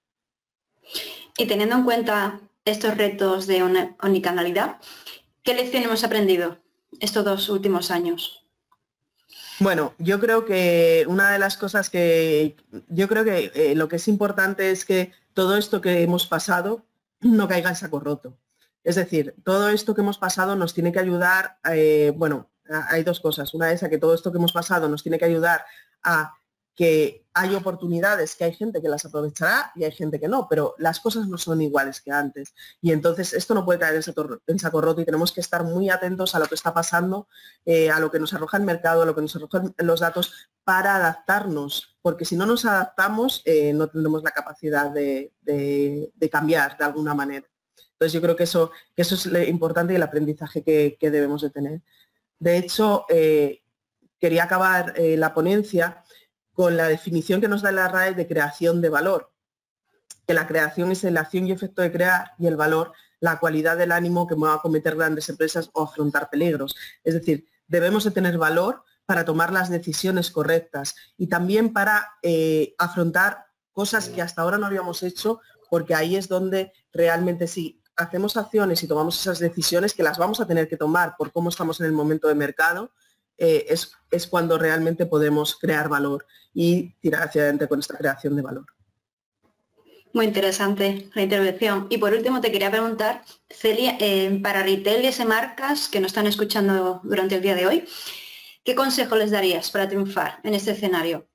Y 1.36 1.46
teniendo 1.46 1.76
en 1.76 1.84
cuenta 1.84 2.40
estos 2.64 2.96
retos 2.96 3.46
de 3.46 3.62
una 3.62 3.96
unicanalidad, 4.02 4.76
¿qué 5.42 5.54
lección 5.54 5.84
hemos 5.84 6.04
aprendido 6.04 6.58
estos 7.00 7.24
dos 7.24 7.48
últimos 7.48 7.90
años? 7.90 8.44
Bueno, 9.60 9.94
yo 9.98 10.18
creo 10.18 10.44
que 10.44 11.04
una 11.08 11.30
de 11.30 11.38
las 11.38 11.56
cosas 11.56 11.88
que 11.88 12.56
yo 12.88 13.08
creo 13.08 13.24
que 13.24 13.52
eh, 13.54 13.74
lo 13.76 13.88
que 13.88 13.96
es 13.96 14.08
importante 14.08 14.70
es 14.70 14.84
que 14.84 15.12
todo 15.32 15.56
esto 15.56 15.80
que 15.80 16.02
hemos 16.02 16.26
pasado 16.26 16.84
no 17.20 17.46
caiga 17.46 17.70
en 17.70 17.76
saco 17.76 18.00
roto. 18.00 18.36
Es 18.82 18.96
decir, 18.96 19.34
todo 19.44 19.68
esto 19.68 19.94
que 19.94 20.02
hemos 20.02 20.18
pasado 20.18 20.56
nos 20.56 20.74
tiene 20.74 20.92
que 20.92 20.98
ayudar, 20.98 21.58
eh, 21.70 22.12
bueno, 22.16 22.50
hay 22.90 23.02
dos 23.02 23.20
cosas. 23.20 23.54
Una 23.54 23.72
es 23.72 23.82
a 23.82 23.88
que 23.88 23.98
todo 23.98 24.14
esto 24.14 24.32
que 24.32 24.38
hemos 24.38 24.52
pasado 24.52 24.88
nos 24.88 25.02
tiene 25.02 25.18
que 25.18 25.24
ayudar 25.24 25.64
a 26.02 26.34
que 26.74 27.23
hay 27.36 27.52
oportunidades, 27.56 28.36
que 28.36 28.44
hay 28.44 28.54
gente 28.54 28.80
que 28.80 28.88
las 28.88 29.04
aprovechará 29.04 29.72
y 29.74 29.82
hay 29.82 29.90
gente 29.90 30.20
que 30.20 30.28
no, 30.28 30.46
pero 30.48 30.76
las 30.78 31.00
cosas 31.00 31.26
no 31.26 31.36
son 31.36 31.60
iguales 31.60 32.00
que 32.00 32.12
antes. 32.12 32.54
Y 32.80 32.92
entonces 32.92 33.32
esto 33.32 33.54
no 33.54 33.64
puede 33.64 33.80
caer 33.80 33.96
en 33.96 34.58
saco, 34.60 34.80
roto 34.80 35.00
y 35.00 35.04
tenemos 35.04 35.32
que 35.32 35.40
estar 35.40 35.64
muy 35.64 35.90
atentos 35.90 36.36
a 36.36 36.38
lo 36.38 36.46
que 36.46 36.54
está 36.54 36.72
pasando, 36.72 37.26
eh, 37.64 37.90
a 37.90 37.98
lo 37.98 38.12
que 38.12 38.20
nos 38.20 38.32
arroja 38.34 38.56
el 38.56 38.62
mercado, 38.62 39.02
a 39.02 39.06
lo 39.06 39.16
que 39.16 39.20
nos 39.20 39.34
arrojan 39.34 39.74
los 39.78 39.98
datos 39.98 40.48
para 40.62 40.94
adaptarnos, 40.94 41.98
porque 42.02 42.24
si 42.24 42.36
no 42.36 42.46
nos 42.46 42.64
adaptamos 42.64 43.42
eh, 43.44 43.72
no 43.72 43.88
tendremos 43.88 44.22
la 44.22 44.30
capacidad 44.30 44.92
de, 44.92 45.32
cambiar 46.30 46.78
de 46.78 46.84
alguna 46.84 47.14
manera. 47.14 47.46
Entonces 47.92 48.12
yo 48.12 48.22
creo 48.22 48.36
que 48.36 48.44
eso, 48.44 48.70
eso 48.94 49.16
es 49.16 49.26
lo 49.26 49.42
importante 49.42 49.92
y 49.92 49.96
el 49.96 50.02
aprendizaje 50.02 50.62
que, 50.62 50.96
debemos 51.00 51.42
de 51.42 51.50
tener. 51.50 51.82
De 52.38 52.58
hecho, 52.58 53.06
eh, 53.08 53.62
quería 54.20 54.44
acabar 54.44 54.94
la 54.96 55.34
ponencia 55.34 56.03
con 56.54 56.76
la 56.76 56.88
definición 56.88 57.40
que 57.40 57.48
nos 57.48 57.62
da 57.62 57.72
la 57.72 57.88
RAE 57.88 58.14
de 58.14 58.26
creación 58.26 58.80
de 58.80 58.88
valor, 58.88 59.32
que 60.26 60.34
la 60.34 60.46
creación 60.46 60.90
es 60.92 61.02
la 61.04 61.20
acción 61.20 61.46
y 61.46 61.52
efecto 61.52 61.82
de 61.82 61.92
crear 61.92 62.32
y 62.38 62.46
el 62.46 62.56
valor 62.56 62.92
la 63.20 63.38
cualidad 63.38 63.76
del 63.76 63.92
ánimo 63.92 64.26
que 64.26 64.34
mueva 64.34 64.56
a 64.56 64.60
cometer 64.62 64.96
grandes 64.96 65.28
empresas 65.28 65.70
o 65.72 65.82
afrontar 65.82 66.28
peligros. 66.28 66.76
Es 67.02 67.14
decir, 67.14 67.46
debemos 67.66 68.04
de 68.04 68.10
tener 68.10 68.36
valor 68.38 68.84
para 69.06 69.24
tomar 69.24 69.52
las 69.52 69.70
decisiones 69.70 70.30
correctas 70.30 70.94
y 71.16 71.26
también 71.26 71.72
para 71.72 72.12
eh, 72.22 72.74
afrontar 72.78 73.46
cosas 73.72 74.08
que 74.08 74.22
hasta 74.22 74.42
ahora 74.42 74.58
no 74.58 74.66
habíamos 74.66 75.02
hecho, 75.02 75.40
porque 75.70 75.94
ahí 75.94 76.16
es 76.16 76.28
donde 76.28 76.72
realmente 76.92 77.46
si 77.46 77.82
hacemos 77.96 78.36
acciones 78.36 78.82
y 78.82 78.88
tomamos 78.88 79.18
esas 79.20 79.38
decisiones 79.38 79.94
que 79.94 80.02
las 80.02 80.18
vamos 80.18 80.40
a 80.40 80.46
tener 80.46 80.68
que 80.68 80.76
tomar 80.76 81.14
por 81.16 81.32
cómo 81.32 81.48
estamos 81.48 81.80
en 81.80 81.86
el 81.86 81.92
momento 81.92 82.28
de 82.28 82.34
mercado, 82.34 82.92
eh, 83.38 83.66
es, 83.68 83.92
es, 84.10 84.26
cuando 84.26 84.58
realmente 84.58 85.06
podemos 85.06 85.56
crear 85.56 85.88
valor 85.88 86.26
y 86.52 86.94
tirar 87.00 87.24
hacia 87.24 87.42
adelante 87.42 87.68
con 87.68 87.80
esta 87.80 87.96
creación 87.96 88.36
de 88.36 88.42
valor. 88.42 88.66
Muy 90.14 90.26
interesante 90.26 91.10
la 91.14 91.22
intervención. 91.22 91.88
Y 91.90 91.98
por 91.98 92.12
último 92.12 92.40
te 92.40 92.52
quería 92.52 92.70
preguntar, 92.70 93.24
Celia, 93.50 93.96
eh, 93.98 94.38
para 94.40 94.62
retail 94.62 95.04
y 95.04 95.24
marcas 95.24 95.88
que 95.88 95.98
nos 95.98 96.10
están 96.12 96.28
escuchando 96.28 97.00
durante 97.02 97.34
el 97.34 97.42
día 97.42 97.56
de 97.56 97.66
hoy, 97.66 97.84
¿qué 98.62 98.76
consejo 98.76 99.16
les 99.16 99.32
darías 99.32 99.72
para 99.72 99.88
triunfar 99.88 100.38
en 100.44 100.54
este 100.54 100.70
escenario? 100.70 101.26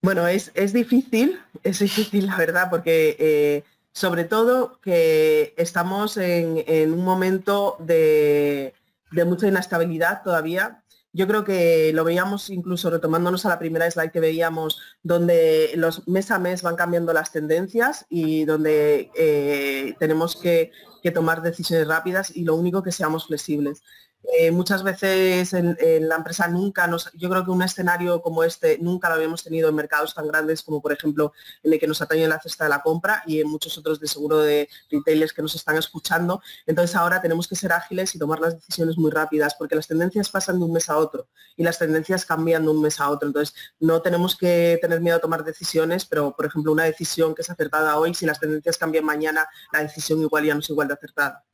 Bueno, 0.00 0.28
es, 0.28 0.72
difícil, 0.72 1.40
es 1.64 1.80
difícil 1.80 2.26
la 2.26 2.36
verdad, 2.36 2.70
porque 2.70 3.16
eh, 3.18 3.64
sobre 3.92 4.22
todo 4.22 4.78
que 4.80 5.54
estamos 5.56 6.16
en, 6.18 6.92
un 6.92 7.04
momento 7.04 7.76
de, 7.80 8.74
de, 9.12 9.24
mucha 9.24 9.48
inestabilidad 9.48 10.22
todavía 10.22 10.82
yo 11.12 11.26
creo 11.26 11.42
que 11.42 11.90
lo 11.94 12.04
veíamos 12.04 12.50
incluso 12.50 12.90
retomándonos 12.90 13.46
a 13.46 13.48
la 13.48 13.58
primera 13.58 13.90
slide 13.90 14.12
que 14.12 14.20
veíamos, 14.20 14.78
donde 15.02 15.72
los 15.74 16.06
mes 16.06 16.30
a 16.30 16.38
mes 16.38 16.62
van 16.62 16.76
cambiando 16.76 17.12
las 17.12 17.32
tendencias 17.32 18.06
y 18.10 18.44
donde 18.44 19.10
eh, 19.16 19.94
tenemos 19.98 20.36
que, 20.36 20.70
que 21.02 21.10
tomar 21.10 21.42
decisiones 21.42 21.88
rápidas 21.88 22.36
y 22.36 22.44
lo 22.44 22.54
único 22.54 22.82
que 22.82 22.92
seamos 22.92 23.26
flexibles. 23.26 23.82
Eh, 24.24 24.50
muchas 24.50 24.82
veces 24.82 25.52
en, 25.54 25.76
la 26.08 26.16
empresa 26.16 26.48
nunca 26.48 26.86
nos, 26.86 27.10
yo 27.14 27.30
creo 27.30 27.44
que 27.44 27.50
un 27.50 27.62
escenario 27.62 28.20
como 28.20 28.44
este 28.44 28.78
nunca 28.78 29.08
lo 29.08 29.14
habíamos 29.14 29.42
tenido 29.42 29.68
en 29.68 29.74
mercados 29.74 30.14
tan 30.14 30.26
grandes 30.26 30.62
como 30.62 30.82
por 30.82 30.92
ejemplo 30.92 31.32
en 31.62 31.72
el 31.72 31.78
que 31.78 31.86
nos 31.86 32.02
atañe 32.02 32.26
la 32.28 32.40
cesta 32.40 32.64
de 32.64 32.70
la 32.70 32.82
compra 32.82 33.22
y 33.26 33.40
en 33.40 33.48
muchos 33.48 33.78
otros 33.78 34.00
de 34.00 34.06
seguro 34.08 34.38
de 34.38 34.68
retailers 34.90 35.32
que 35.32 35.42
nos 35.42 35.54
están 35.54 35.76
escuchando. 35.76 36.42
Entonces 36.66 36.94
ahora 36.96 37.22
tenemos 37.22 37.48
que 37.48 37.56
ser 37.56 37.72
ágiles 37.72 38.14
y 38.14 38.18
tomar 38.18 38.40
las 38.40 38.54
decisiones 38.56 38.98
muy 38.98 39.10
rápidas 39.10 39.54
porque 39.54 39.76
las 39.76 39.86
tendencias 39.86 40.28
pasan 40.28 40.58
de 40.58 40.64
un 40.64 40.72
mes 40.72 40.90
a 40.90 40.98
otro 40.98 41.28
y 41.56 41.62
las 41.62 41.78
tendencias 41.78 42.24
cambian 42.24 42.64
de 42.64 42.70
un 42.70 42.82
mes 42.82 43.00
a 43.00 43.10
otro. 43.10 43.28
Entonces 43.28 43.54
no 43.80 44.02
tenemos 44.02 44.36
que 44.36 44.78
tener 44.80 45.00
miedo 45.00 45.16
a 45.16 45.20
tomar 45.20 45.44
decisiones, 45.44 46.04
pero 46.04 46.34
por 46.36 46.46
ejemplo 46.46 46.72
una 46.72 46.84
decisión 46.84 47.34
que 47.34 47.42
es 47.42 47.50
acertada 47.50 47.96
hoy, 47.98 48.14
si 48.14 48.26
las 48.26 48.40
tendencias 48.40 48.78
cambian 48.78 49.04
mañana, 49.04 49.48
la 49.72 49.82
decisión 49.82 50.20
igual 50.20 50.44
ya 50.44 50.54
no 50.54 50.60
es 50.60 50.70
igual 50.70 50.88
de 50.88 50.94
acertada. 50.94 51.44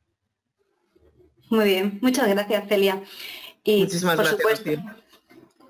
Muy 1.49 1.65
bien, 1.65 1.99
muchas 2.01 2.27
gracias 2.27 2.67
Celia. 2.67 3.03
Y 3.63 3.81
Muchísimas 3.81 4.15
por 4.15 4.25
gracias. 4.25 4.57
Supuesto, 4.57 4.95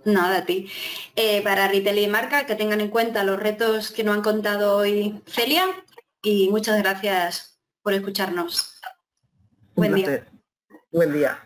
Nada, 0.05 0.37
a 0.37 0.45
ti. 0.45 0.69
Eh, 1.15 1.41
para 1.41 1.67
Retail 1.67 1.97
y 1.97 2.07
Marca, 2.07 2.45
que 2.45 2.55
tengan 2.55 2.79
en 2.79 2.89
cuenta 2.89 3.23
los 3.23 3.39
retos 3.39 3.89
que 3.89 4.03
nos 4.03 4.15
han 4.15 4.21
contado 4.21 4.77
hoy 4.77 5.21
Celia 5.25 5.65
y 6.21 6.49
muchas 6.49 6.77
gracias 6.77 7.59
por 7.81 7.93
escucharnos. 7.93 8.79
Buen 9.75 9.95
día. 9.95 10.27
Buen 10.91 11.11
día. 11.11 11.39